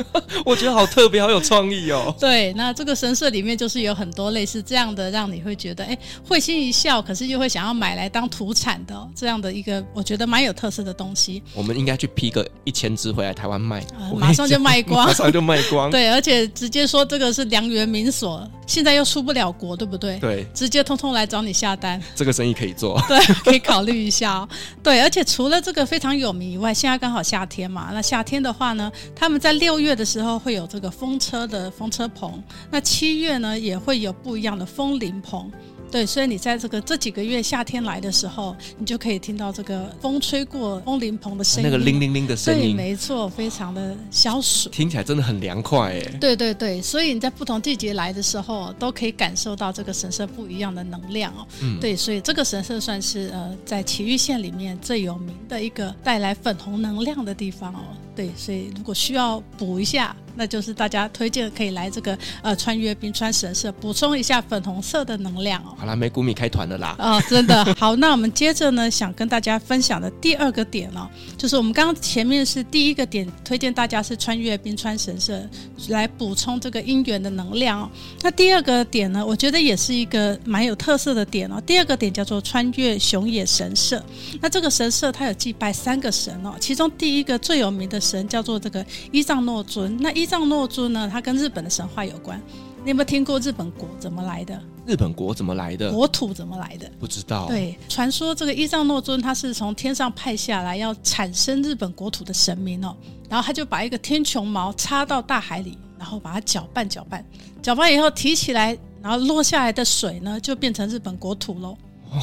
[0.44, 2.14] 我觉得好特别，好有创意哦。
[2.20, 11.42] 对，那这个神社里面就是有很多类似这样的，让你会觉得哎，会心一笑，可是又会想要买来当土产的这样的一个，我觉得蛮有特色的东西。
[11.54, 15.90] 我们应该去批个一千只回来台湾卖，呃，马上就卖光， 马上就卖光。
[15.90, 20.18] 对，而且直接说这个是良缘民所，现在又出不了国，对不对？
[20.18, 23.00] 对，直接通通来找你下单，这个生意可以做。
[23.08, 24.48] 对，可以考虑一下哦。
[24.82, 30.62] 对，而且除了这个非常有名以外，现在刚好夏天嘛，那夏天的话呢，他们在六月的时候会有。
[30.72, 35.52] 这个风车的风车棚，那七月呢也会有不一样的风铃棚。
[35.92, 46.00] 对，所以你在这个这几个月夏天来的时候，你就可以听到这个风吹过风铃棚的声音，那个铃铃铃的声音，对，没错，非常的消暑，听起来真的很凉快哎。
[46.18, 51.46] 对对对，所以你在不同季节来的时候，都可以感受到这个神社不一样的能量哦。
[51.60, 57.80] 嗯，对，所以这个神社算是呃在埼玉县里面最有名的一个带来粉红能量的地方哦。
[58.16, 65.74] 对，所以如果需要补一下，那就是大家推荐可以来这个呃穿越冰川神社补充一下粉红色的能量哦。
[65.78, 66.96] 好啦，美谷米开团了啦！
[66.98, 67.96] 哦，真的好。
[67.96, 75.42] 那我们接着呢，想跟大家分享的第二个点哦，就是我们刚刚前面是第一个点，推荐大家是穿越冰川神社
[75.88, 77.90] 来补充这个姻缘的能量哦。
[78.22, 81.60] 那第二个点呢，我觉得也是一个蛮有特色的点哦。
[81.66, 84.02] 第二个点叫做穿越熊野神社。
[84.40, 89.96] 那这个神社它有祭拜三个神哦，其中第一个最有名的神叫做这个伊藏诺尊。
[90.00, 92.40] 那伊藏诺尊呢，它跟日本的神话有关。
[92.84, 94.60] 你有没有听过日本国怎么来的？
[94.84, 95.92] 日本国怎么来的？
[95.92, 96.90] 国土怎么来的？
[96.98, 97.46] 不知道。
[97.46, 102.96] 对，传说这个伊藏诺尊他是从天上派下来要产生日本国土的神明哦，
[103.28, 107.24] 然后他就把一个天穹毛插到大海里，然后把它搅拌搅拌，
[107.62, 111.76] 搅拌以后提起来，然后落下来的水呢，就变成日本国土喽。
[112.12, 112.20] 哦，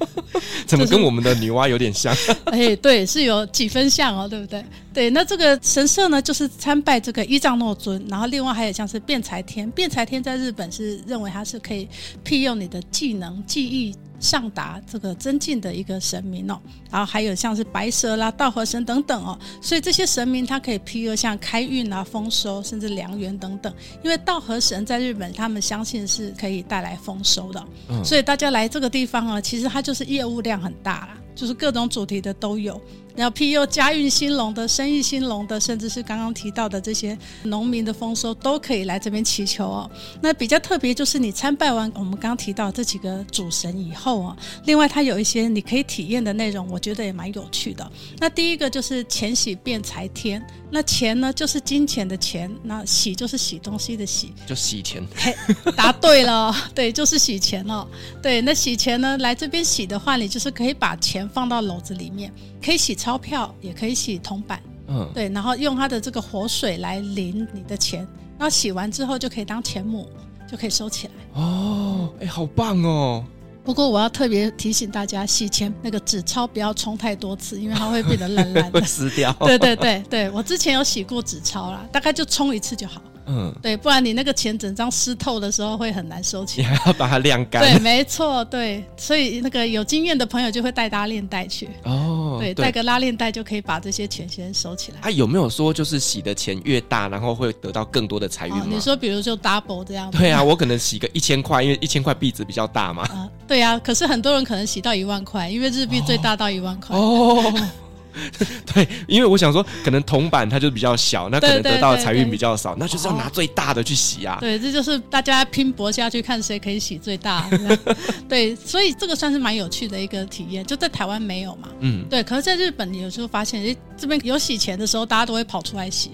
[0.66, 2.14] 怎么跟我们的女娲有点像？
[2.50, 4.64] 哎，对，是有几分像哦，对不对？
[4.94, 11.86] 对，那这个神社呢，就是参拜这个伊藏诺尊，然后另外还有像是辩才天，辩才天在日本是认为它是可以
[12.24, 13.94] 庇佑你的技能、技艺。
[14.20, 23.74] 上达这个增进的一个神明哦，然后还有像是白蛇啦、稻荷神等等哦，所以这些神明它可以庇佑像开运啊、丰收，甚至良缘等等。
[24.04, 32.80] 因为稻荷神在日本，他们相信是可以带来丰收的，嗯，所以大家来这个地方啊，其实它就是业务量很大啦，就是各种主题的都有。
[33.20, 39.90] 然后庇佑家运兴隆的、生意兴隆的，甚至是刚刚提到的这些农民的丰收，都可以来这边祈求哦。
[40.22, 47.92] 那比较特别就是你参拜完我们刚刚提到这几个主神以后啊，另外它有一些你可以体验的内容，我觉得也蛮有趣的。
[48.18, 55.06] 那第一个就是钱喜变财天，那钱呢就是金钱的钱，那喜就是洗东西的洗，就洗钱。
[55.14, 55.36] 嘿，
[55.76, 57.86] 答对了，对，就是洗钱哦。
[58.22, 62.32] 对，那洗钱呢，来这边洗的话，你就是可以把钱放到篓子里面。
[62.62, 68.06] 可以洗钞票，也可以洗铜板，嗯，对，然后用它的这个活水来淋你的钱，
[68.38, 70.08] 然后洗完之后就可以当钱母，
[70.48, 71.12] 就可以收起来。
[71.42, 73.24] 哦，哎，好棒哦！
[73.64, 79.32] 不过我要特别提醒大家，洗钱那个纸钞不要冲太多次，因为它会变得烂烂的， 会撕掉。
[79.40, 83.02] 对对对对，我之前有洗过纸钞啦，大概就冲一次就好。
[83.32, 86.68] 嗯，对，不然你那个钱整张湿透的时候会很难收起来。
[86.68, 87.62] 你还要把它晾干。
[87.62, 91.68] 对，没错，对，所以那个有经验的朋友就会带拉链袋去。
[91.84, 94.98] 哦，对，带个拉链袋就可以把这些钱先收起来。
[95.02, 98.66] 啊、有没有说就是洗的钱越大，然后会得到更多的财运、哦？
[98.68, 100.18] 你说，比如就 double 这样子。
[100.18, 103.04] 对啊，我可能洗个一千块，因为一千块币值比较大嘛。
[103.04, 106.96] 啊，对啊，可是很多人可能洗到一万块，因为日币最大到一万块。
[106.96, 107.44] 哦。
[107.44, 107.68] 哦
[108.72, 114.38] 对，因为我想说，可能铜板它就比较小，那可能得到的财运比较少，那就是要拿最大的去洗啊。
[114.40, 117.48] 对，这就是大家拼搏下去，看谁可以洗最大。
[118.28, 121.68] 对，所以这个算是蛮有趣的一个体验，就在台湾没有嘛。
[121.80, 122.22] 嗯，对。
[122.22, 126.10] 可是在日本，你有时候发现，诶，这边有洗钱的时候，大家都会跑出来洗。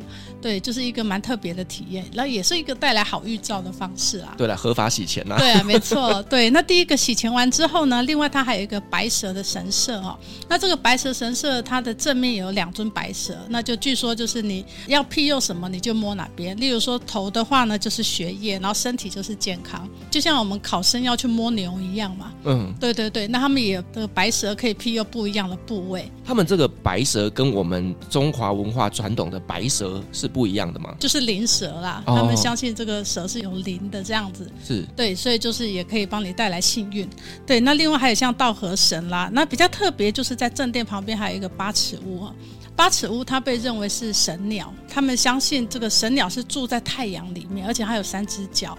[0.47, 4.33] 对，就是一个蛮特别的体验，那也是一个带来好预兆的方式啊。
[4.39, 5.39] 对了，合法洗钱呐、啊。
[5.39, 6.23] 对啊，没错。
[6.31, 10.17] 对，那第一个洗钱完之后呢，另外它还有一个白蛇的神社哦。
[10.49, 16.57] 那这个白蛇神社，它的正面有两尊白蛇，那就据说就是你要庇佑什么，你就摸哪边。
[16.61, 22.33] 例如说头的话呢，就是学业，然后身体就是健康，就像我们考生要去摸牛一样嘛。
[22.45, 23.27] 嗯，对对对。
[23.27, 26.09] 那他们也有这个白蛇可以庇佑不一样的部位。
[26.25, 30.95] 他们这个白蛇跟我们中华文化传统的白蛇是不一样的吗？
[31.01, 37.09] 就是灵蛇啦，哦、他们相信这个蛇是有灵的这样子，是对，所以就是也可以帮你带来幸运。
[37.47, 42.35] 对，那另外还有像稻荷神啦，那比较特别就是在正殿旁边还有一个八尺屋啊，
[42.77, 48.77] 八尺屋它被认为是神鸟，他们相信这个神鸟是住在太阳里面，而且它有三只脚。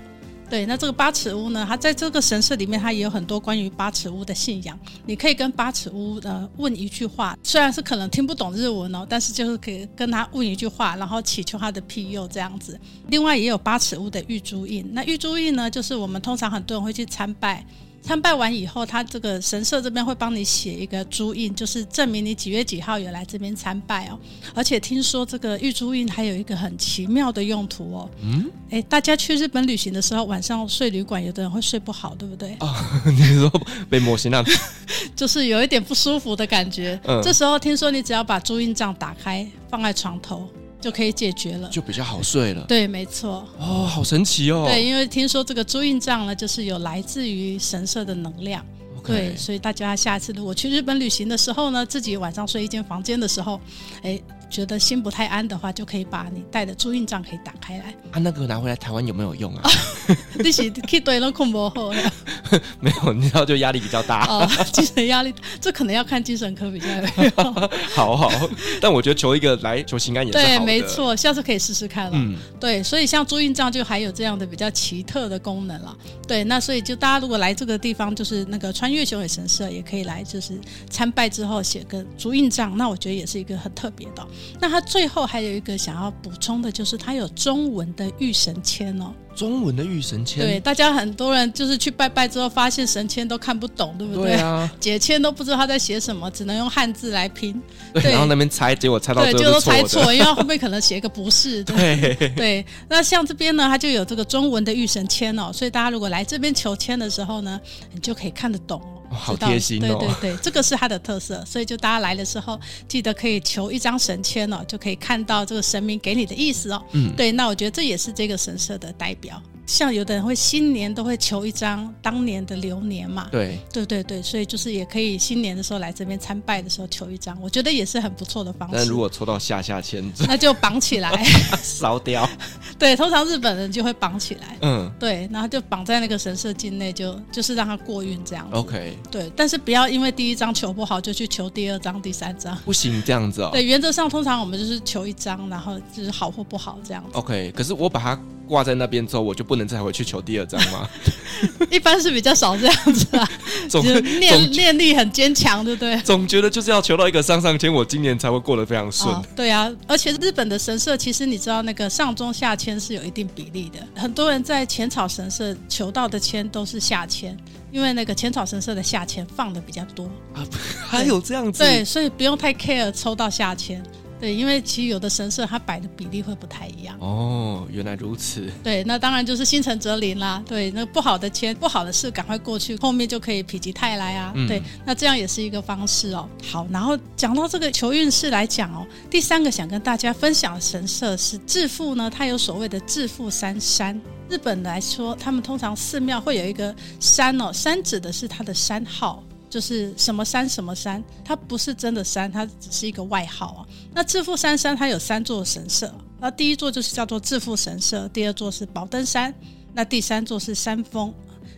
[0.50, 4.80] 对，那这个八尺屋呢，它在这个神社里面，它也有很多关于八尺屋的信仰。
[5.06, 12.80] 你可以跟八尺屋呃问一句话，虽然是可能听不懂日文哦，但是就是可以跟他问一句话，然后祈求他的庇佑这样子。
[13.10, 17.66] 另外也有八尺屋的玉珠印，那玉珠印呢，就是我们通常很多人会去参拜。
[18.08, 24.17] 参拜完以后，他这个神社这边会帮你写一个朱印，就是证明你几月几号有来这边参拜哦。
[24.56, 28.10] 而且听说这个玉珠印还有一个很奇妙的用途哦。
[28.24, 32.56] 嗯，哎，大家去日本旅行的时候，晚上睡旅馆，有的人会睡不好，对不对？
[32.62, 32.74] 哦，
[33.06, 33.52] 你说
[33.89, 34.41] 被魔神那
[35.13, 36.98] 就是有一点不舒服的感觉。
[37.04, 40.48] 嗯，这时候听说你只要把朱印帐打开，放在床头。
[40.80, 42.63] 就可以解决了，就比较好睡了。
[42.68, 43.48] 对，没错。
[43.60, 44.66] 哦，好神奇哦。
[44.68, 48.66] 对，因为听说这个朱印帐呢，就是有来自于神社的能量。
[49.04, 53.60] 对，所以大家下次如果去日本旅行的时候呢，自己晚上睡一间房间的时候，
[54.04, 54.20] 哎。
[54.50, 57.94] 觉得心不太安的话，就可以把你带的朱印帐可以打开来。
[58.12, 59.70] 啊，那个拿回来台湾有没有用啊？
[60.40, 61.94] 你是去对了恐怖后
[62.80, 64.26] 没有，你知道就压力比较大。
[64.28, 67.70] 哦，精神压力，这可能要看精神科比较有用。
[67.94, 68.32] 好好，
[68.80, 70.38] 但我觉得求一个来求心安也是。
[70.38, 72.12] 对，没错，下次可以试试看了。
[72.14, 75.96] 嗯，对，所以像朱印帐就还有这样的比较奇特的功能了。
[76.26, 84.26] 对，那所以就大家如果来这个地方，就是那个穿越熊野神社，也可以来，就是参拜之后写个朱印帐，那我觉得也是一个很特别的。
[84.60, 89.13] 那他最后还有一个想要补充的，就是他有中文的御神签哦。
[89.36, 94.32] 中文的御神签，对，大家很多人就是去拜拜之后，发现神签都看不懂，对不对？
[94.32, 97.62] 对啊， 解签都不知道他在写什么，只能用汉字来拼。
[97.93, 101.63] 对，对然后那边猜，结果猜到对，就都猜错，因为后面可能写一个不是。
[101.65, 107.62] 对对，对，那像这边呢，它就有这个中文的御神签哦，所以大家如果来这边求签的时候呢，
[107.93, 108.82] 你就可以看得懂。
[109.10, 109.98] 哦、好贴心哦！
[110.00, 116.82] 对对对，这个是它的特色，所以就大家来的时候，记得可以求一张神签哦，就可以看到这个神明给你的意思哦。
[116.91, 119.41] 嗯，对，那我觉得这也是这个神社的代表。
[119.67, 128.75] 像有的人会新年都会求一张当年的流年嘛，对对对对，所以就是也可以新年的时候来这边参拜的时候求一张，我觉得也是很不错的方式。
[128.77, 131.21] 但如果抽到下下签， 那就绑起来
[131.62, 132.27] 烧掉。
[132.80, 138.56] 对，通常日本人就会绑起来，嗯，对，然后就绑在那个神社境内，就就是让它过运这样子。
[138.56, 143.49] OK，对，但是不要因为第一张求不好就去求第二张、第三张，不行这样子哦。
[143.51, 147.10] 对，原则上通常我们就是求一张，然后就是好或不好这样子。
[147.17, 148.17] OK，可是我把它。
[148.47, 150.88] 挂在那边之后，我就不能再回去求第二张吗？
[151.70, 153.30] 一般是比较少这样子啊，
[153.70, 153.84] 总
[154.20, 155.96] 念念力很坚强，对不对？
[156.02, 159.13] 总觉得就是要求到一个上上签，我今年才会过得非常顺。
[159.13, 159.24] 哦。
[159.36, 164.02] 对啊，而且日本的神社，其实你知道那个上中下签是有一定比例的。
[164.02, 167.38] 很多人在浅草神社求到的签都是下签，
[167.72, 170.43] 因为那个浅草神社的下签放的比较多啊。
[170.88, 171.60] 还有这样子？
[171.63, 173.84] 对，所以不用太 care 抽到下签。
[174.19, 176.97] 对，因为其实有的神社它摆的比例会不太一样。
[176.99, 178.49] 哦，原来如此。
[178.63, 180.43] 对，那当然就是心诚则灵啦。
[180.47, 184.32] 对，那不好的签、不好的事赶快过去，后面就可以否极泰来啊。
[184.36, 186.27] 嗯、对，那这样也是一个方式哦。
[186.43, 193.99] 好，然后讲到这个求运势来讲哦，第三个想跟大家分享的神社是致富呢，它有所谓的致富三山。
[194.30, 199.23] 日本来说，他们通常寺庙会有一个山哦，山指的是它的山号。
[199.50, 203.62] 就是什么山什么山，它不是真的山，它只是一个外号啊。
[203.94, 209.34] 那致富山山它有三座神社，那第一座就是叫做致富神社，第二座是宝登山，
[209.74, 211.14] 那第三座是山峰。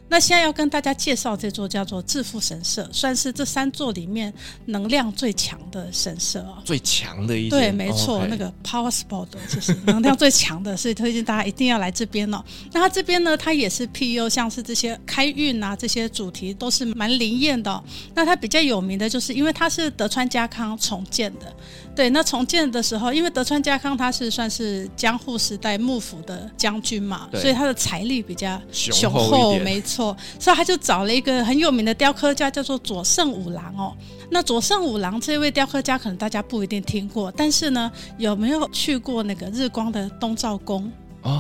[0.10, 4.34] 那现在要跟大家介绍这座叫做致富神社，算是这三座里面
[4.66, 6.58] 能量最强的神社哦。
[6.66, 12.44] 最强的一对，没错，哦 okay、那个 power spot 就是能量最强的， 所以推荐大家一定要来这边哦。
[12.74, 17.84] 那它这边呢，它也是 PU，，像是这些开运啊这些主题都是蛮灵验的哦。
[18.16, 21.54] 那它比较有名的就是因为它是德川家康重建的。
[22.00, 33.94] 对，那重建的时候，因为德川家康他是算是江户时代幕府的将军嘛，所以他的财力比较雄厚，没错，所以他就找了一个很有名的雕刻家，叫做佐胜五郎哦。
[34.32, 40.90] 那佐胜五郎这位雕刻家，可能大家不一定听过，但是呢，有没有去过那个日光的东照宫？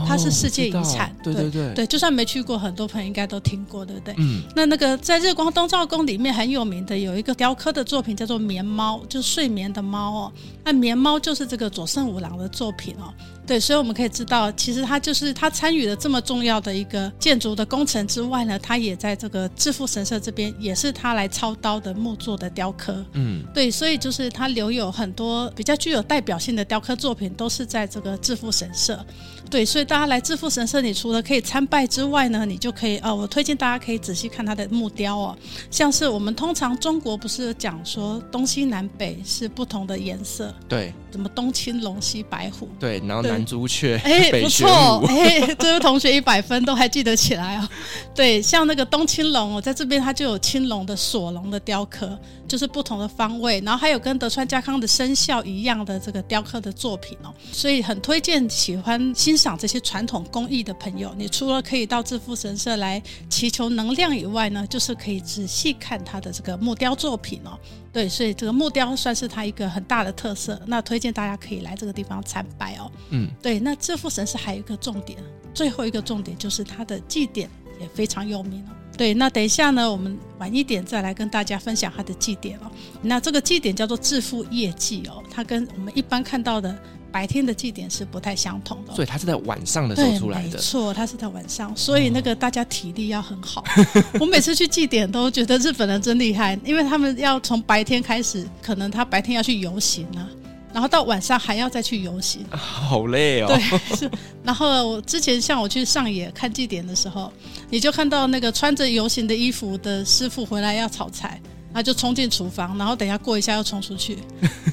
[0.07, 4.13] 它是世界遗产，对对对对，就算没去过，很多朋友应该都听过，对不对？
[4.17, 10.31] 嗯，那那个在日光东照宫里面很有名的有一个雕刻的作品叫做眠猫，就是睡眠的猫哦。
[10.63, 13.13] 那眠猫就是这个佐圣五郎的作品哦。
[13.49, 23.03] 对，所以我们可以知道，其实他就是他参与了这么重要的一个建筑的工程之外呢，他也在这个致富神社这边，也是他来操刀的木作的雕刻。
[23.13, 29.03] 嗯，对，所以就是他留有很多比较具有代表性的雕刻作品，都是在这个致富神社。
[29.49, 35.35] 对，所以大家来致富神社，你除了可以参拜之外呢，你就可以哦，我推荐大家可以仔细看他的木雕哦，
[35.71, 43.38] 像是我们通常中国不是讲说东西南北是不同的颜色，对，什么东青龙西白虎，对，然后南。
[43.45, 47.67] 朱雀，哎，不错，哎，这位同学一百分都还记得起来哦。
[48.13, 52.17] 对，像那个东青龙我，在这边它就有青龙的锁龙的雕刻，
[52.47, 67.57] 就是不同的方位，然后还有跟德川家康的生肖一样的这个雕刻的作品哦，所以很推荐喜欢欣赏这些传统工艺的朋友，你除了可以到致富神社来祈求能量以外呢，就是可以仔细看他的这个木雕作品哦。
[67.91, 70.61] 对，所以这个木雕算是它一个很大的特色。
[70.67, 72.91] 那推荐大家可以来这个地方参拜哦。
[73.09, 73.59] 嗯，对。
[73.59, 75.17] 那致富神是还有一个重点，
[75.53, 78.71] 最后一个重点就是它的祭典也非常有名哦。
[78.97, 82.71] 对，那等一下呢，我们晚一点再来跟大家分享它的祭典哦。
[83.01, 86.77] 那这个祭典叫做致富业祭哦，它跟我们一般看到的。
[87.11, 90.49] 白天的祭典是不太相同的，所以它是在晚上的时候出来的。
[90.49, 93.63] 没错，它是在晚上，所以那个大家体力要很好。
[94.19, 100.29] 我每次去祭典都觉得日本人真厉害，因为他们要从白天开始，可能他白天要去游行啊，
[100.71, 103.47] 然后到晚上还要再去游行， 好累哦。
[103.47, 104.11] 对，是。
[104.43, 107.31] 然后我之前像我去上野看祭典的时候，
[107.69, 111.41] 你就看到那个穿着游行的衣服的师傅回来要炒菜。
[111.79, 114.17] 他就冲进厨房，然后等下过一下又冲出去，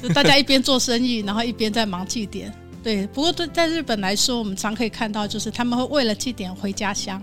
[0.03, 2.53] 就大家一边做生意，然后一边在忙祭典。
[2.83, 7.21] 对，不过对在日本来说，我们常可以看到，就是他们会为了祭典回家乡。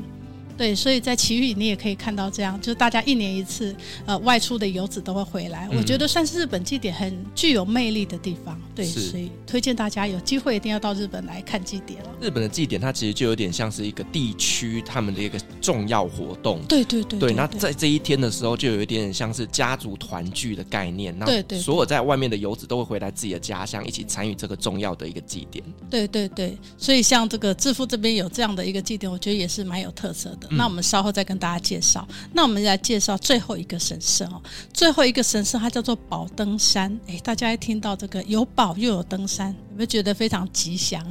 [0.57, 3.75] 对，所以在奇遇你也可以看到这样，就是大家一年一次，
[4.07, 5.69] 呃，外出的游子都会回来。
[5.71, 8.61] 嗯、我觉得算是日本祭典很具有魅力的地方。
[8.75, 12.11] 对，是所以推荐大家有机会一定要到日本来看祭典了。
[12.21, 16.61] 日本的祭典它其实就有点像是一个地区他们的一个重要活动。
[16.69, 17.29] 对对对，对。
[17.31, 21.17] 对，那在这一天的时候，就有一点点像是家族团聚的概念。
[21.21, 21.59] 对对。
[21.61, 25.65] 所有在外面的游子都会回来自己的家乡，一起参与这个重要的一个祭典。
[25.89, 30.44] 对对对，所以像这个致富这边有这样的一个祭典，我觉得也是蛮有特色的。
[30.51, 32.07] 那我们稍后再跟大家介绍。
[32.33, 34.43] 那我们来介绍最后一个神社哦，
[34.73, 36.99] 最后一个神社它叫做宝登山。
[37.07, 41.05] 哎，大家一听到这个有宝又有登山，有没有觉得非常吉祥？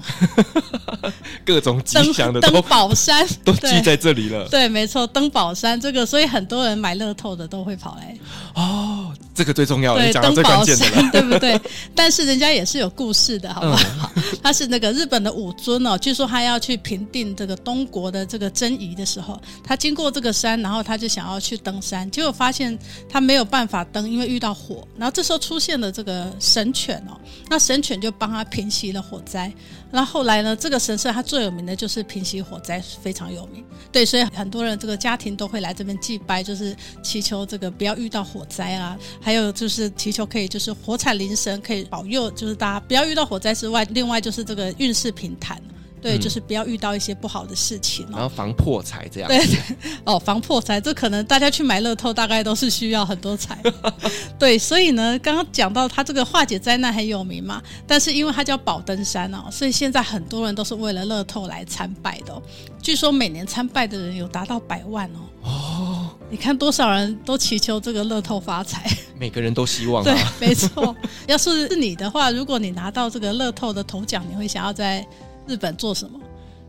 [1.46, 4.48] 各种吉祥的登宝山 都记在这里了。
[4.48, 8.18] 对，没错，登宝山这个，所以很多人买乐透的都会跑来
[8.56, 9.14] 哦。
[9.36, 11.60] 这个最重要的，对，讲到最关键的了， 对不对？
[11.96, 14.12] 但是人家也是有故事的，好不好？
[14.16, 22.78] 嗯、他是那个日本的武尊哦，据说他要去平定这个东国的这个争议的时候，他经过这个山，然后他就想要去登山，结果发现
[23.10, 24.88] 他没有办法登，因为遇到火。
[24.96, 29.52] 然后这时候出现了这个神犬哦，那神犬就帮他平息了火灾。
[29.90, 33.66] 那后来呢，这个神社它最有名的就是平息火灾，非常有名。
[33.92, 38.96] 对，所以很多人这个家庭都会来这边祭拜，就是祈求这个不要遇到火灾啊。
[39.20, 45.60] 还有就是祈求可以就是火产灵神可以保佑，就是大家不要遇到火灾之外，另外就是这个运势平坦。
[46.04, 49.30] 对，嗯就是不要遇到一些不好的事情、哦，然后防破财这样。
[49.30, 49.40] 对，
[50.04, 53.58] 哦，防破财，这可能大家去买乐透，大概都是需要很多财。
[54.38, 62.44] 对，所以呢，刚刚讲到它这个化解灾难很有名嘛，但是因为它叫宝登山哦，所以现在很多人都是为了乐透来参拜的、哦。
[62.82, 65.20] 据说每年参拜的人有达到百万哦。
[65.44, 68.86] 哦，你看多少人都祈求这个乐透发财，
[69.18, 70.06] 每个人都希望、啊。
[70.06, 70.94] 对，没错。
[71.28, 75.06] 要是是你的话，如果你拿到这个乐透的头奖，你会想要在
[75.48, 76.20] 日本做什么？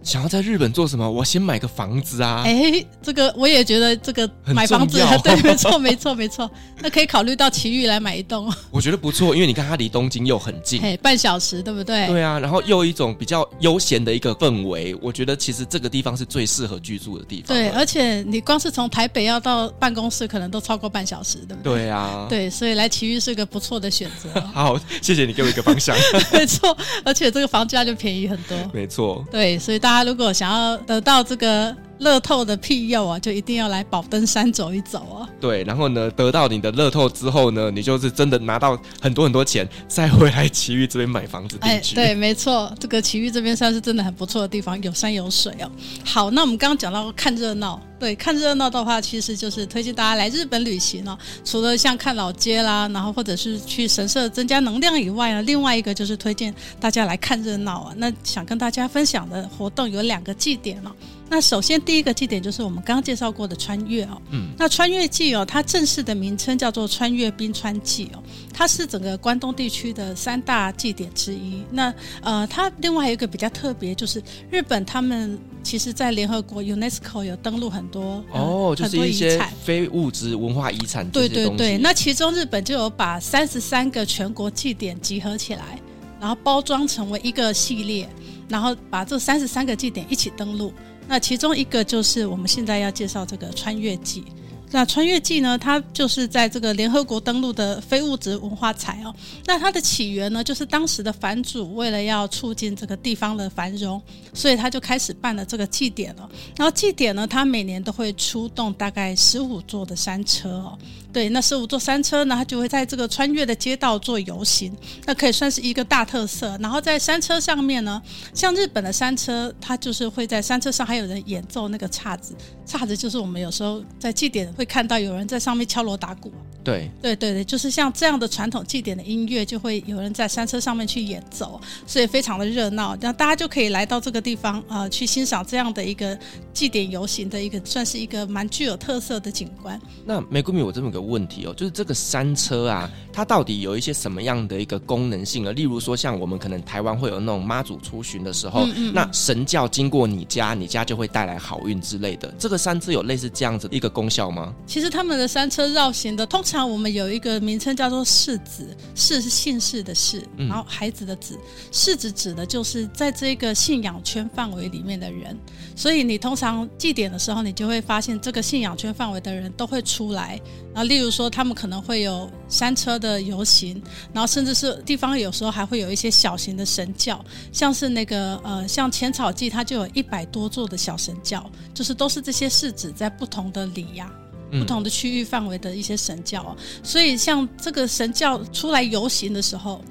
[0.04, 1.10] 想要在日本做什么？
[1.10, 2.42] 我先买个房子啊！
[2.46, 6.50] 哎，这个我也觉得这个买房子， 对，没错，没错，没错。
[6.80, 8.52] 那可以考虑到奇遇来买一栋。
[8.70, 12.06] 我觉得不错，因为你看它离东京又很近，哎，半小时，对不对？
[12.06, 17.56] 对啊，然后又一种比较悠闲的一个氛围，我觉得其实这个地方是最适合居住的地方。
[17.56, 21.74] 对，而且你光是从台北要到办公室，可能都超过半小时，对不对？
[21.74, 24.28] 对啊，对，所以来奇遇是个不错的选择。
[24.52, 25.96] 好，谢谢你给我一个方向。
[26.32, 28.56] 没错，而且这个房价就便宜很多。
[28.72, 30.76] 没错，对，所以大他如果想要。
[30.78, 31.74] 得到这个
[32.04, 35.28] 乐透的庇佑啊，就一定要来宝登山走一走啊。
[35.40, 41.98] 对，然后呢，得到你的乐透之后呢，你就是真的拿到很多很多钱，再回来奇遇这边买房子定居。
[41.98, 45.70] 哎，对，没错，这个奇遇这边算是真的很不错的地方，有山有水哦。
[46.04, 51.18] 好，那我们刚刚讲到看热闹，对，看热闹的话，其实就是推荐大家来日本旅行哦。
[51.44, 57.94] 除了像看老街啦，然后或者是去神社增加能量以外呢，另外一个就是推荐大家来看热闹啊。
[57.96, 60.90] 那想跟大家分享的活动有两个祭典哦。
[61.28, 68.22] 那首先第一个祭典就是我们刚刚介绍过的穿越哦，嗯，那穿越祭哦，它正式的名称叫做穿越冰川祭哦，
[68.52, 71.62] 它是整个关东地区的三大祭典之一。
[71.70, 81.08] 那呃，它另外还有一个比较特别，就是日本他们其实在联合国 UNESCO 有登录很多哦，就是一些非物质文化遗产。
[81.10, 85.80] 对对对，那其中日本就有把三十三个全国祭典集合起来，
[86.20, 88.08] 然后包装成为一个系列，
[88.48, 90.72] 然后把这三十三个祭典一起登录。
[91.06, 94.24] 那其中一个就是我们现在要介绍这个穿越祭。
[94.70, 99.14] 那穿越祭呢，它就是在这个联合国登录的非物质文化财哦。
[99.46, 104.02] 那它的起源呢，就是当时的藩主为了要促进这个地方的繁荣，
[104.32, 106.28] 所以他就开始办了这个祭典了。
[106.56, 110.76] 然后祭典呢，它每年都会出动大概十五座的山车哦。
[111.14, 116.58] 对，那十五座山车呢，它就会在这个穿越的街道做游行，那可以算是一个大特色。
[116.60, 118.02] 然后在山车上面呢，
[118.34, 122.34] 像日本的山车，它就是会在山车上还有人演奏那个叉子，
[122.66, 126.32] 叉子就是我们有时候在祭典会看到有人在上面敲锣打鼓。
[126.64, 132.96] 对，对对对，就是像这样的传统祭典的音乐，就会有人在山车上面去演奏，所以非常的热闹。
[133.02, 136.18] 那大家就可以来到这个地方啊、呃，去欣赏这样的一个
[136.54, 139.78] 祭典游行的一个，算是一个蛮具有特色的景观。
[140.06, 145.52] 那玫瑰米，我这么个问题哦，就是这个山车啊，它到底有一些什么样的一个功能性呢？
[145.52, 152.32] 例如说，像我们可能台湾会有那种妈祖出巡的时候，嗯嗯嗯，那神教经过你家，你家就会带来好运之类的。
[152.38, 154.52] 这个山车有类似这样子的一个功效吗？
[154.66, 156.64] 其实他们的山车绕行的通常。
[156.64, 161.38] 我们有一个名称叫做世子，世是姓氏的氏，然后孩子的子，
[161.70, 165.38] 世子指的就是在这个信仰圈范围里面的人。
[165.76, 170.40] 所以你通常祭典的时候，你就会发现这个信仰圈范围的人都会出来。
[170.74, 173.80] 然后例如说，他们可能会有山车的游行，
[174.12, 184.12] 然后甚至是地方有时候还会有一些小型的神教，像是那个呃，像浅草祭，它就有一百多座的小神教，就是都是这些氏子在不同的里呀。
[184.50, 189.82] 不同的区域范围的一些神轿哦，所以像这个神教出来游行的时候，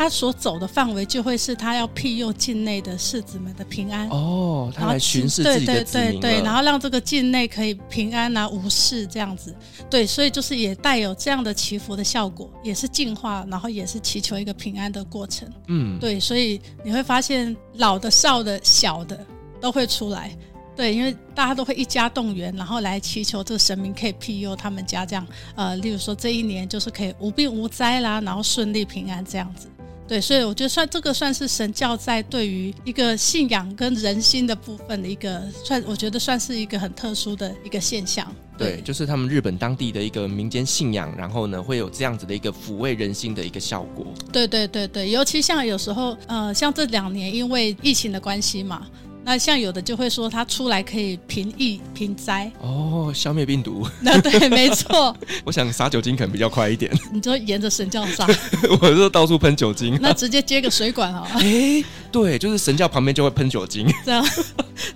[0.00, 4.08] 他所走的范围就会是他要庇佑境内的世子们的平安。
[4.08, 9.54] 哦，他来巡视自己的子民，对对对对，然后让这个境内可以平安啊无事这样子，
[9.90, 19.22] 对，所以就是也带有这样的祈福的效果，也是净化，然后也是祈求一个平安的过程，嗯，对，所以你会发现老的、少的、小的
[19.60, 20.34] 都会出来。
[20.76, 25.26] 对，因为大家都会一家动员，然后来祈求这个神明可以庇佑他们家，这样。
[25.54, 29.68] 呃，例如说这一年就是可以无病无灾啦，然后顺利平安这样子。
[30.10, 38.26] 对，所以我觉得算这个算是神教在对于一个信仰跟人心的部分的一个算，我觉得算是一个很特殊的一个现象。
[38.58, 44.04] 对，就是他们日本当地的一个民间信仰，然后呢会有这样子的一个抚慰人心的一个效果。
[44.32, 48.88] 对对对对，尤其像有时候呃，像这两年因为疫情的关系嘛。
[49.24, 53.86] 那像有的就会说它出来可以平疫平灾哦，消灭病毒。
[54.00, 55.14] 那对，没错。
[55.44, 56.90] 我想撒酒精可能比较快一点。
[57.12, 58.26] 你就沿着神教撒，
[58.80, 59.96] 我就到处喷酒精。
[60.00, 61.26] 那直接接个水管啊。
[61.34, 63.86] 哎，对，就是神教旁边就会喷酒精。
[64.04, 64.24] 这样。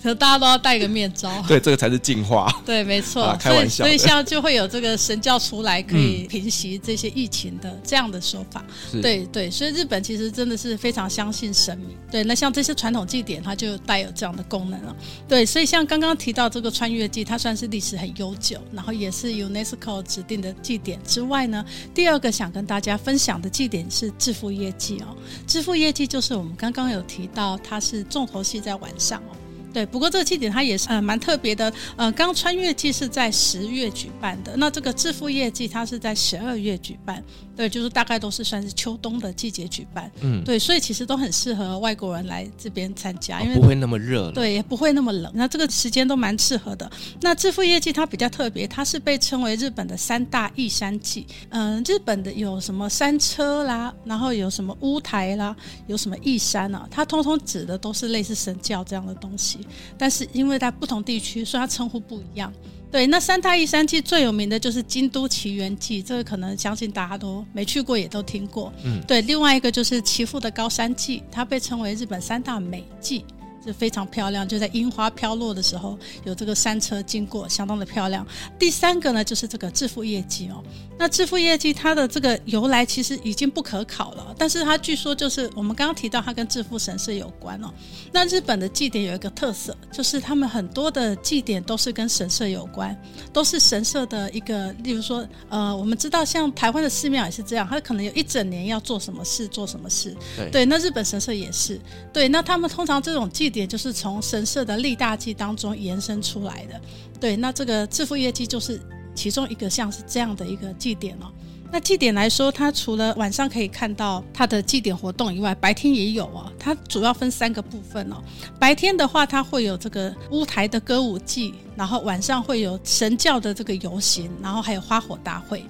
[0.03, 1.31] 可能大家都要戴个面罩。
[1.47, 2.51] 对，这个才是净化。
[2.65, 3.23] 对，没错。
[3.23, 3.85] 啊、开玩笑。
[3.85, 8.65] 所以，所以像就会有这个神教出来，可以平息这些疫情的这样的说法。
[8.93, 11.97] 嗯、对对，所以日本其实真的是非常相信神明。
[12.11, 14.97] 对，那像这些传统祭典，它就带有这样的功能了。
[15.29, 25.15] 对，所以像刚刚提到这个穿越祭，它算是历史很悠久，然后也是 UNESCO 指定的祭典之外呢，第二个想跟大家分享的祭典是制富业绩哦。
[25.47, 29.37] 制富业绩就是我们刚刚有提到，它是重头戏在晚上哦。
[29.75, 37.23] 对，不过这个庆典它也是呃蛮特别的，呃，刚穿越季是在十月举办的，那这个致富业绩它是在十二月举办。
[37.57, 46.91] 对，就是大概都是算是秋冬的季节举办，嗯，对，所以其实都很适合外国人来这边参加，因为、哦、不会那么热，对，也不会那么冷，那这个时间都蛮适合的。
[47.21, 51.25] 那致富业绩它比较特别，它是被称为日本的三大义山季。
[51.51, 55.55] 嗯、呃，日本的有什么山车啦，然后有什么乌台啦，
[55.87, 59.61] 有什么义山啊，它通通指的都是类似神教这样的东西，
[59.97, 62.53] 但是因为在不同地区，所以它称呼不一样。
[62.91, 68.73] 对，那三大一山祭最有名的就是京都奇缘记，这个可能相信大家都没去过，也都听过。
[68.85, 73.25] 嗯，对，另外一个就是岐阜的高山祭，它被称为日本三大美祭。
[73.65, 78.27] 是非常漂亮，就在樱花飘落的时候，有这个山车经过，相当的漂亮。
[78.59, 80.63] 第三个呢，就是这个致富业绩哦。
[80.99, 87.73] 那致富业绩它的这个由来其实已经不可考了，但是它据说就是我们刚刚提到它跟致富神社有关哦。
[88.13, 92.97] 那日本的祭典有一个特色，就是他们很多的祭典都是跟神社有关，
[93.33, 100.15] 都是神社的一个，例如说，呃，我们知道像台湾的寺庙也是这样，它可能有一整年要做什么事，做什么事。
[100.37, 101.81] 对，对，那日本神社也是。
[102.13, 103.54] 对，那他们通常这种祭。
[103.55, 106.81] 点就是从神社的立大祭当中延伸出来的，
[107.21, 108.81] 对，那这个致富业绩就是
[109.15, 111.27] 其中一个像是这样的一个祭典哦。
[111.73, 116.53] 那祭典来说，它除了晚上可以看到它的祭典活动以外，白天也有哦。
[116.59, 118.17] 它主要分三个部分哦。
[118.61, 125.65] 白天的话，它会有这个乌台的歌舞祭，然后晚上会有神教的这个游行，然后还有花火大会。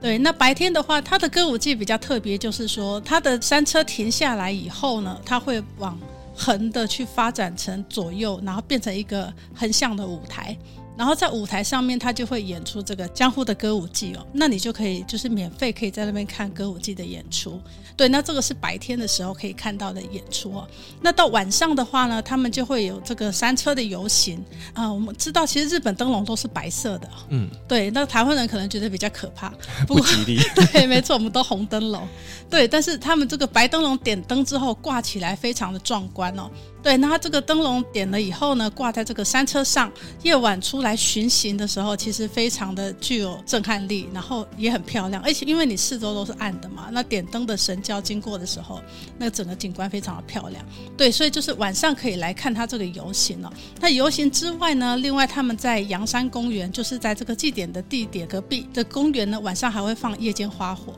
[0.00, 5.98] 对，那白天的话，它的歌舞祭比较特别，就是说它的山车停下来以后呢，它会往
[6.40, 10.56] 横的去发展成左右，然后变成一个横向的舞台。
[11.00, 17.58] 然后在舞台上面，他就会演出这个江户的歌舞伎哦，那你就可以就是免费可以在那边看歌舞伎的演出。
[17.96, 20.68] 对，那这个是白天的时候可以看到的演出哦。
[21.00, 24.44] 那到晚上的话呢，他们就会有这个山车的游行
[24.74, 24.92] 啊。
[24.92, 27.90] 我们知道，其实日本灯笼都是白色的，嗯，对。
[27.92, 29.48] 那台湾人可能觉得比较可怕，
[29.86, 30.38] 不，过不吉利。
[30.70, 32.06] 对，没错，我们都红灯笼。
[32.50, 36.50] 对，但是他们这个白灯笼点灯之后挂起来非常的壮观哦。
[36.82, 45.22] 对，那它这个灯笼点了以后呢，挂在这个山车上，夜晚出来巡行的时候，其实非常的具有震撼力，然后也很漂亮。
[45.22, 48.80] 而且因为你四周都是暗的嘛，那点灯的神轿经过的时候，
[49.18, 50.64] 那整个景观非常的漂亮。
[50.96, 53.52] 对，所以就是晚上可以来看它这个游行哦。
[53.78, 60.94] 那游行之外呢，另外他们在阳山公园，就是在这个祭典的地点隔壁的公园呢，晚上还会放夜间花火。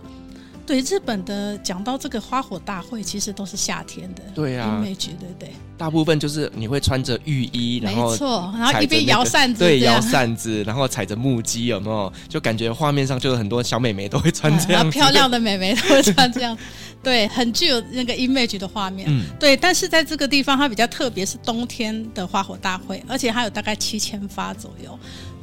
[0.67, 4.23] 对日本的讲到这个花火大会，其实都是夏天的。
[4.35, 5.51] 对啊，image 对不对？
[5.77, 12.13] 大部分就是你会穿着浴衣，然后、那个、没错，然后一边摇扇子，对，摇扇子，然后踩着木屐，有没有？
[12.29, 16.57] 就感觉画面上就有很多小美眉都会穿这样、嗯，漂亮的美眉都会穿这样，
[17.03, 19.09] 对，很具有那个 image 的画面。
[19.11, 19.57] 嗯，对。
[19.57, 24.97] 但是在这个地方，它比较特别，是冬天的花火大会，而且它有大概七千发左右。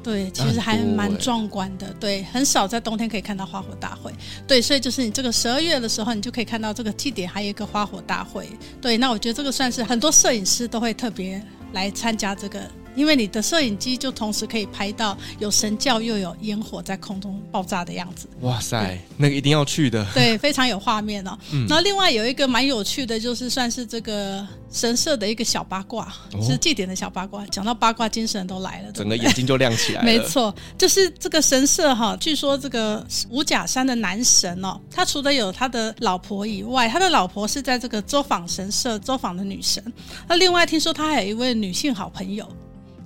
[0.04, 1.94] 对，其实还蛮壮观的。
[2.00, 4.14] 对，很少在冬天可以看到花火大会。
[4.48, 8.50] 对，所以就是你这个十二月的时候，你就可以看到这个祭典还有一个花火大会。
[8.82, 11.42] 对，那我觉得这个算是很多摄影师都会特别
[11.74, 12.62] 来参加这个。
[12.96, 18.28] 因为你的摄影机就同时可以拍到有神教又有烟火在空中爆炸的样子。
[18.42, 20.06] 哇塞，那个一定要去的。
[20.14, 21.38] 对，非常有画面哦。
[21.52, 21.66] 嗯。
[21.68, 27.46] 然后另外有一个蛮有趣的，就是算是这个神社的一个小八卦，哦、是祭典的小八卦。
[27.48, 30.06] 讲到八卦，精神都来了，对对，整个眼睛就亮起来了。
[30.06, 39.84] 没错，就是这个神社哈，据说这个五甲山的男神哦，他除了有他的老婆以外，他的老婆是在这个周访神社周访的女神。
[40.28, 42.48] 那另外听说他还有一位女性好朋友。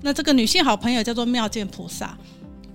[0.04, 2.16] 那这个女性好朋友叫做妙见菩萨。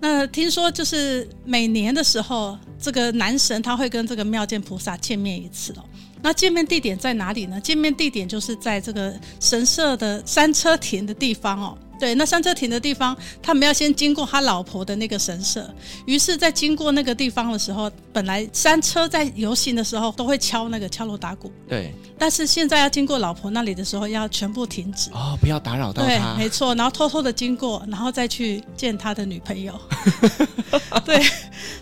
[0.01, 5.85] 那听说就是每年的时候，这个男神他会跟这个妙见菩萨见面一次哦。
[6.23, 7.61] 那见面地点在哪里呢？
[7.61, 11.79] 见面地点就是在这个神社的山车亭的地方哦。
[11.99, 15.69] 对，那山车停的地方，他们要先经过他老婆的那个神社。
[16.07, 21.53] 于是，在经过那个地方的时候，本来山车在游行的时候都会敲那个敲锣打鼓。
[21.69, 21.93] 对。
[22.21, 25.11] 但是现在要经过老婆那里的时候，要全部停止。
[25.13, 26.09] 哦，不要打扰到他。
[26.09, 26.75] 对，没错。
[26.75, 29.79] 然后偷偷的经过，然后再去见他的女朋友。
[31.05, 31.23] 对。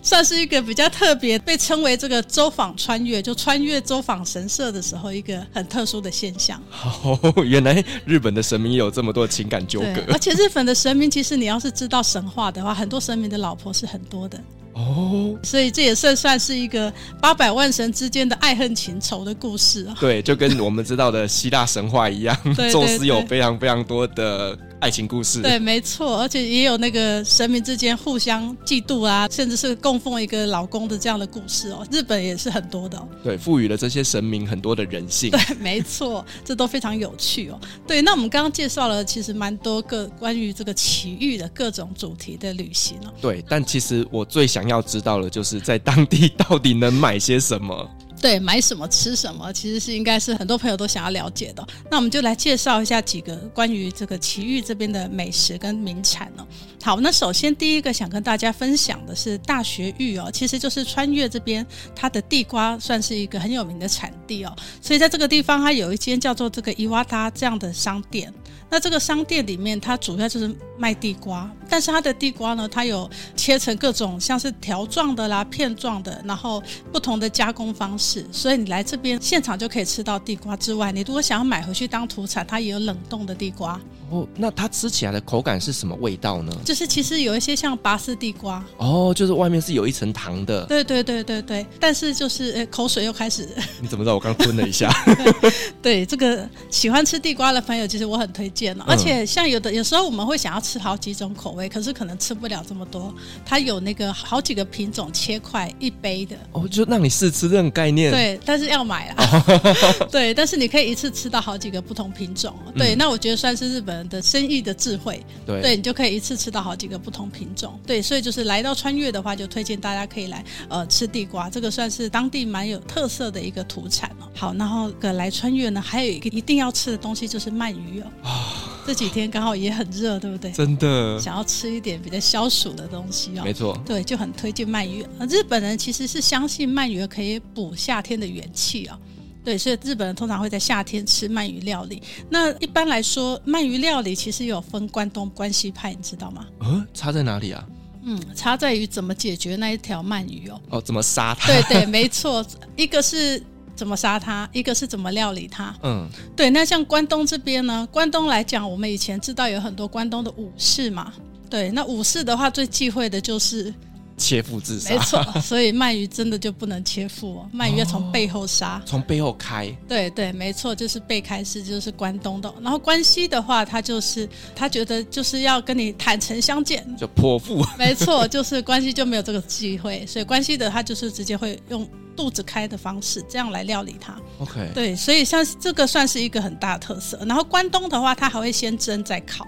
[0.03, 6.61] 算是一个比较特别，被称为这个周访穿越，就穿越周访神社的时候，一个很特殊的现象。
[7.03, 14.39] 哦，原来日本的神明也有这么多情感纠葛，而且日本的神明，其实你要是知道神话的话，很多神明的老婆是很多的。
[14.75, 19.97] 哦，所以这也算算是一个八百万神之间的爱恨情仇的故事啊。
[19.99, 22.37] 对，就跟我们知道的希腊神话一样，
[22.71, 24.55] 宙斯有非常非常多的
[24.87, 25.43] 爱情故事。
[25.43, 31.85] 对，没错，而且也有那个神明之间互相嫉妒啊，甚至是供奉一个老公的这样的故事哦。
[31.91, 33.09] 日本也是很多的哦。
[33.25, 35.33] 对，赋予了这些神明很多的人性。
[35.33, 37.61] 对， 没错，这都非常有趣哦。
[37.85, 43.13] 对，那我们刚刚介绍了其实蛮多个关于这个奇遇的各种主题的旅行哦。
[43.21, 47.91] 对，但其实我最想要知道的，就是在当地到底能买些什么？
[48.21, 51.67] 对，买什么吃什么，其实是应该是很多朋友都想要了解的。
[51.91, 56.47] 那我们就来介绍一下几个关于这个奇遇这边的美食跟名产哦。
[56.83, 68.33] 好，那首先第一个想跟大家分享的是大学玉哦，其实就是穿越这边它的地瓜算是一个很有名的产地哦，所以在这个地方它有一间叫做这个伊瓦达这样的商店。
[68.69, 76.63] 那这个商店里面，它主要就是卖地瓜，但是它的地瓜呢，它有切成各种像是条状的啦、片状的，然后
[76.93, 83.81] 不同的加工方式，所以你来这边现场就可以吃到地瓜之外，你如果想要买回去当土产，它也有冷冻的地瓜。
[84.11, 86.53] 哦，那它吃起来的口感是什么味道呢？
[86.65, 88.65] 就是其实有一些像拔丝地瓜。
[88.77, 90.65] 哦，就是外面是有一层糖的。
[90.67, 93.49] 对对对对对，但是就是呃，口水又开始。
[93.81, 94.15] 你怎么知道？
[94.15, 94.91] 我刚吞了一下。
[95.83, 98.85] 对，这个喜欢吃地瓜的朋友，其实我很推荐了。
[98.89, 103.13] 而且像有的有时候我们会想要吃好几种口味，可是可能吃不了这么多。
[103.45, 106.37] 它有那个好几个品种切块一杯的。
[106.53, 108.11] 哦，就让你试吃这种概念。
[108.13, 109.45] 对，但是要买啊。
[110.11, 112.55] 对，但是你可以一次吃到好几个不同品种。
[112.77, 124.29] 对，那我觉得算是日本的生意的智慧，对，对，你就可以一次吃到好几个不同品种，对，所以就是来到穿越的话，就推荐大家可以来呃吃地瓜，这个算是当地蛮有特色的一个土产哦。
[124.35, 128.07] 好，然后个来穿越呢，还有一个一定要吃的东西就是鳗鱼哦。
[128.23, 130.51] 啊，这几天刚好也很热，对不对？
[130.53, 133.43] 真的，想要吃一点比较消暑的东西哦。
[133.45, 135.05] 没错，对，就很推荐鳗鱼。
[135.29, 138.99] 日本人其实是相信鳗鱼可以补夏天的元气哦。
[139.47, 142.03] 对，所以日本人通常会在夏天吃鳗鱼料理。
[142.29, 146.45] 那一般来说，鳗鱼料理其实有分关东、关西派，你知道吗？
[146.59, 147.65] 嗯，差在哪里啊？
[148.03, 150.61] 嗯，差在于怎么解决那一条鳗鱼哦。
[150.71, 151.47] 哦，怎么杀它？
[151.47, 152.45] 对对，没错，
[152.75, 153.41] 一个是
[153.77, 155.73] 怎么杀它，一个是怎么料理它。
[155.85, 156.51] 嗯，对。
[156.51, 157.87] 那像关东这边呢？
[157.93, 161.13] 关东来讲，我们以前知道有很多关东的武士嘛。
[161.49, 163.73] 对，那武士的话，最忌讳的就是。
[164.17, 169.71] 切腹自杀，没错，所以鳗鱼真的就不能切腹哦， 鳗鱼要从背后杀，从背后开。
[169.87, 172.53] 对对，没错，就是背开是就是关东的。
[172.63, 177.63] 然后关西的话，他就是他觉得就是要跟你坦诚相见，就泼妇。
[177.79, 181.87] 没错，就是关西就没有这个机会，所以关西的他就是直接会用
[182.17, 184.19] 肚子开的方式这样来料理它。
[184.39, 187.19] OK，对，所以像这个算是一个很大的特色。
[187.27, 189.47] 然后关东的话，他还会先蒸再烤，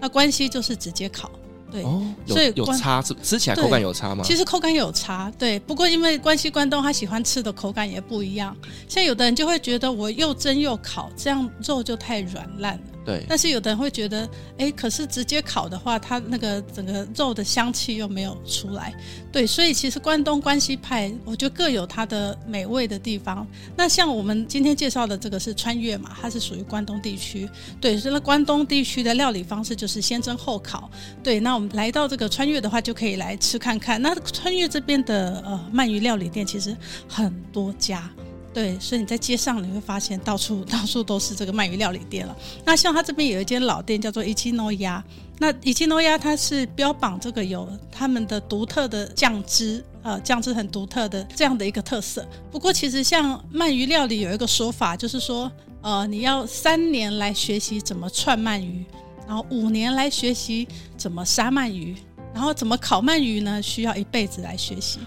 [0.00, 1.30] 那关西就是直接烤。
[1.76, 4.24] 对，哦、所以有差，吃吃起来口感有差吗？
[4.24, 5.58] 其实口感有差，对。
[5.60, 8.56] 不过因为关西关东他喜欢吃的口感也不一样，
[8.88, 12.80] 像有的人就会觉得我又蒸又烤，这样肉就太软烂了。
[13.06, 14.28] 对，但是有的人会觉得，
[14.58, 18.92] 哎，可是直接烤的话，它那个整个肉的香气又没有出来。
[19.30, 23.46] 对，所以其实关东、关西派，我觉得各有它的美味的地方。
[23.76, 27.48] 那像我们今天介绍的这个是穿越嘛，它是属于关东地区。
[27.80, 30.90] 对，所以那关东地区的料理方式就是先蒸后烤。
[31.22, 34.02] 对，那我们来到这个穿越的话，就可以来吃看看。
[34.02, 36.76] 那穿越这边的呃鳗鱼料理店其实
[37.08, 38.10] 很多家。
[38.56, 42.34] 对，所以你在街上你会发现到处 到处都是这个鳗鱼料理店了。
[42.64, 45.04] 那像他这边有一间老店叫做一七诺鸭，
[45.36, 52.26] 那一七诺鸭它是标榜这个有他们的独特的酱汁，呃，酱汁很独特的这样的一个特色。
[52.50, 55.52] 不过其实像鳗鱼料理有一个说法，就是说，
[55.82, 58.82] 呃，你要三年来学习怎么串鳗鱼，
[59.28, 61.94] 然后五年来学习怎么杀鳗鱼，
[62.32, 63.60] 然后怎么烤鳗鱼呢？
[63.60, 65.00] 需要一辈子来学习。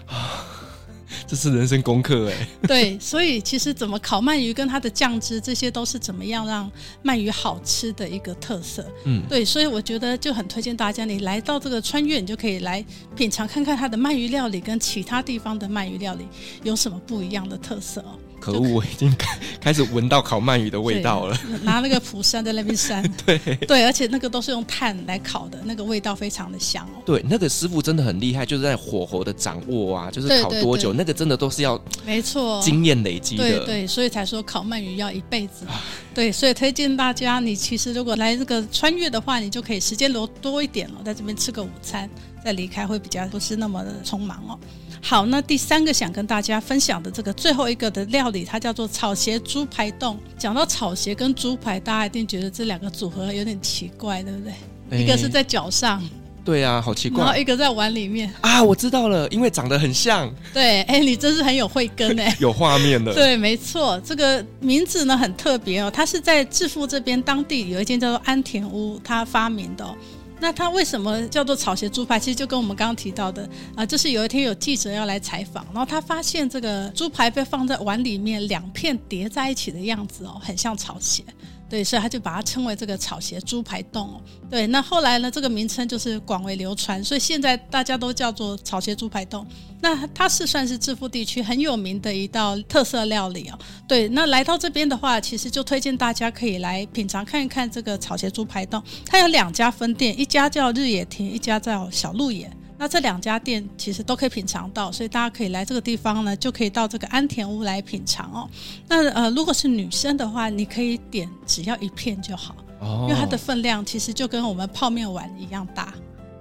[1.26, 6.70] 这是人生功课哎， 对，所以其实怎么烤鳗鱼跟它的酱汁，这些都是怎么样让
[7.04, 8.86] 鳗鱼好吃的一个特色。
[9.04, 12.84] 嗯，对，所以我觉得就很推荐大家，你来到这个穿越，你就可以来
[13.16, 16.26] 品尝看看它的鳗鱼料理跟其他地方的鳗鱼料理
[16.62, 18.18] 有什么不一样的特色哦。
[18.40, 21.38] 可恶，我已经开开始闻到烤鳗鱼的味道了。
[21.62, 27.02] 拿那个蒲扇在那边扇， 对对，而且那个都是用炭来烤的，那个味道非常的香哦。
[27.04, 33.44] 对，那个师傅真的很厉害，就是在火候的掌握啊，就是烤多久，那个真的都是要没错经验累积的。
[33.44, 35.66] 对对，所以才说烤鳗鱼要一辈子。
[36.12, 42.10] 对，所以推荐大家，你其实如果来这个穿越的话，你就可以时间留多一点了，在这边吃个午餐，
[42.44, 44.58] 再离开会比较不是那么的匆忙哦。
[45.02, 50.18] 好，那第三个想跟大家分享的这个最后一个的料理，它叫做草鞋猪排冻。
[50.38, 54.52] 讲到草鞋跟猪排，大家一定觉得这两个组合有点奇怪，对不对？
[54.90, 56.02] 欸、一个是在脚上。
[56.42, 57.22] 对啊，好奇怪。
[57.22, 60.32] 然后一个在碗里面啊，我知道了，因为长得很像。
[60.52, 63.12] 对，哎，你真是很有慧根哎， 有画面的。
[63.14, 69.94] 对，没错，这个名字呢很特别哦，它是在致富这边当地有一间叫做安田屋，它发明的哦。
[70.40, 72.18] 那它为什么叫做草鞋猪排？
[72.18, 81.22] 其实就跟我们刚刚提到的啊，就是有一天有记者要来采访，然后他发现这个猪排被放在碗里面，两片叠在一起的样子哦，很像草鞋。
[81.70, 84.20] 对，所以他就把它称为这个草鞋猪排冻。
[84.50, 89.46] 对，那后来呢，这个名称就是广为流传，所以现在大家都叫做草鞋猪排冻。
[89.80, 93.58] 那它是算是致富地区很有名的一道特色料理哦。
[93.86, 98.82] 对，那来到这边的话，其实就推荐大家可以来品尝看一看这个草鞋猪排冻。
[99.06, 102.50] 它有两家分店，一家叫日野亭，一家叫小鹿野。
[102.80, 108.48] 那这两家店其实都可以品尝到，所以大家可以来这个地方呢，就可以到这个安田屋来品尝哦。
[108.88, 115.92] 那呃，如果是女生的话，你可以点只要一片就好，哦，因为它的分量其实就跟我们泡面碗一样大。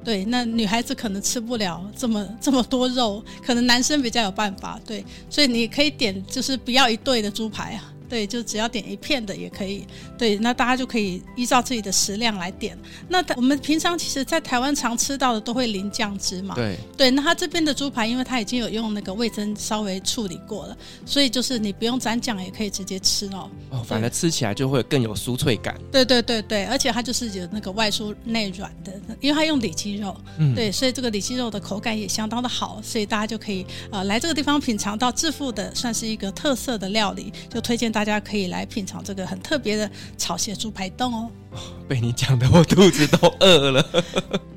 [0.02, 4.80] 对，那女孩子可能吃不了这么这么多肉，可能男生比较有办法。
[4.88, 7.94] 对，所以你可以点就是不要一对的猪排啊。
[8.10, 9.86] 对，就只要点一片的也可以。
[10.18, 12.78] 对，那大家就可以依照自己的食量来点。
[13.08, 16.56] 那我们平常其实，在台湾常吃到的都会淋酱汁嘛。
[16.56, 16.76] 对。
[16.98, 23.50] 对，那它这边的猪排，因为它已经有用那个味增稍微处理过了，所以就是你不用沾酱也可以直接吃哦。
[23.70, 25.80] 哦，反而吃起来就会更有酥脆感。
[25.92, 28.92] 对对对对，而且它就是有那个外酥内软的，
[29.22, 30.16] 因为它用里脊肉。
[30.38, 30.56] 嗯。
[30.56, 41.30] 对，所以这个里脊肉的口感也相当的好，所以大家就可以呃来这个地方品尝到致富的算是一个特色的料理，就推荐大大家可以来品尝这个很特别的草蟹猪排冻哦。
[41.86, 43.86] 被你讲的，我肚子都饿了。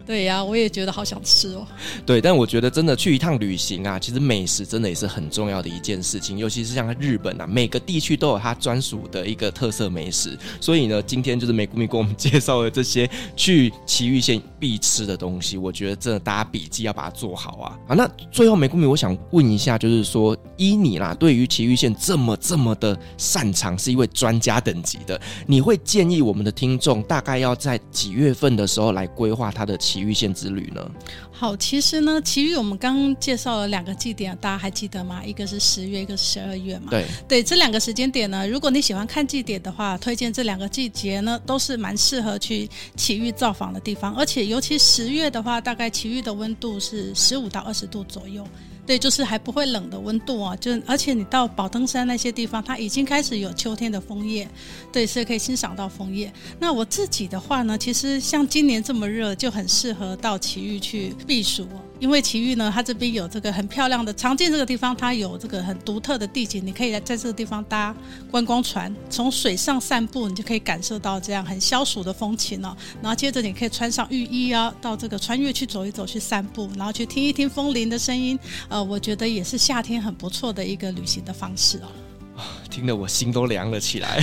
[0.04, 1.66] 对呀、我也觉得好想吃哦。
[2.04, 10.36] 对，但我觉得真的去一趟旅行啊，其实美食真的也是很重要的一件事情，尤其是像日本啊，每个地区都有它专属的一个特色美食。
[10.60, 17.78] 所以呢，今天就是美谷米给我们介绍的这些去埼玉县必吃的东西，我觉得真的大家笔记要把它做好啊。
[17.86, 30.90] 好，那最后美谷米，我想问一下，就是说依你啦，对于埼玉县这么这么的擅长，是一位专家等级的，你会建议我们的听众大概要在几月份的时候来规划他的埼玉县之旅呢？
[31.30, 35.22] 好，其实呢，奇遇我们刚刚介绍了两个祭点，大家还记得吗？
[35.24, 36.86] 一个是十月，一个是十二月嘛。
[36.88, 44.14] 对对，这两个时间点呢，如果你喜欢看祭点的话，推荐这两个季节呢，都是蛮适合去奇遇造访的地方。
[44.14, 48.46] 而且尤其十月的话，大概奇遇的温度是十五到二十度左右。
[48.84, 54.48] 对，就是还不会冷的温度啊，就而且你到宝登山那些地方，它已经开始有秋天的枫叶，
[54.92, 56.32] 对，所以可以欣赏到枫叶。
[56.58, 61.66] 那我自己的话呢，其实像今年这么热，就很适合到奇玉去避暑。
[62.02, 67.94] 因为奇遇呢，它这边有这个很漂亮的常见这个地方，它有这个很独特的地景，你可以来在这个地方搭
[68.28, 72.76] 观光船，从水上散步，你就可以感受到这样很消暑的风情哦。
[73.00, 78.36] 然后接着你可以穿上浴衣啊，到这个穿越去走一走，去散步，然后去听一听风铃的声音，
[78.68, 81.88] 呃，我觉得也是夏天很不错的一个旅行的方式哦。
[82.68, 84.20] 听得我心都凉了起来，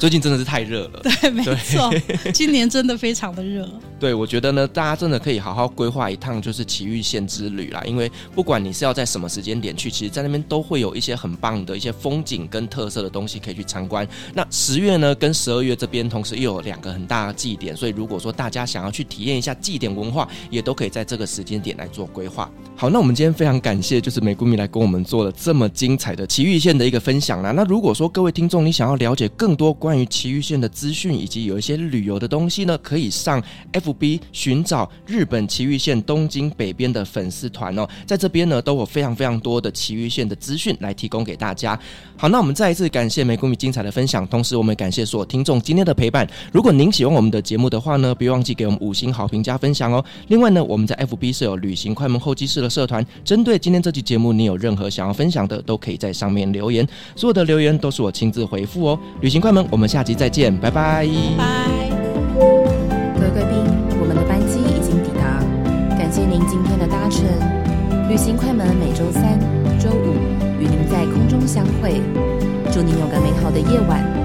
[0.00, 1.00] 最近真的是太热了。
[1.04, 1.94] 对，没错，
[2.34, 3.68] 今年真的非常的热。
[4.00, 7.82] 对，我觉得呢，大家真的可以好好规划一趟就是埼玉县之旅啦。
[7.84, 14.08] 因为不管你是要在什么时间点去，其实在那边都会有一些很棒的一些风景跟特色的东西可以去参观。
[14.32, 22.50] 那十月呢，跟十二月这边同时又有两个很大的祭典，所以如果说大家想要去体验一下祭典文化，也都可以在这个时间点来做规划。
[22.76, 27.50] 好，那我们今天非常感谢就是美谷米来跟我们做了这么精彩的埼玉县的一个分享啦。
[27.50, 33.42] 那如果说各位听众你想要了解更多关于埼玉县的资讯，以及有一些旅游的东西呢，可以上
[33.72, 41.78] F FB 寻找日本埼玉县东京北边的粉丝团哦，在这边呢都有非常非常多的埼玉县的资讯来提供给大家。
[42.16, 46.28] 好，那我们再一次感谢美谷米精彩的分享，同时我们感谢所有听众今天的陪伴。
[46.52, 50.04] 如果您喜欢我们的节目的话呢，别忘记给我们五星好评加分享哦。
[50.28, 56.86] 另外呢，我们在 FB 设有旅行快门候机室的社团，针对今天这期节目，你有任何想要分享的，都可以在上面留言，
[57.16, 58.98] 所有的留言都是我亲自回复哦。
[59.20, 60.70] 旅行快门，我们下集再见，拜。
[60.70, 61.79] 拜。
[71.80, 72.00] 会，
[72.70, 74.19] 祝您有个美好的夜晚。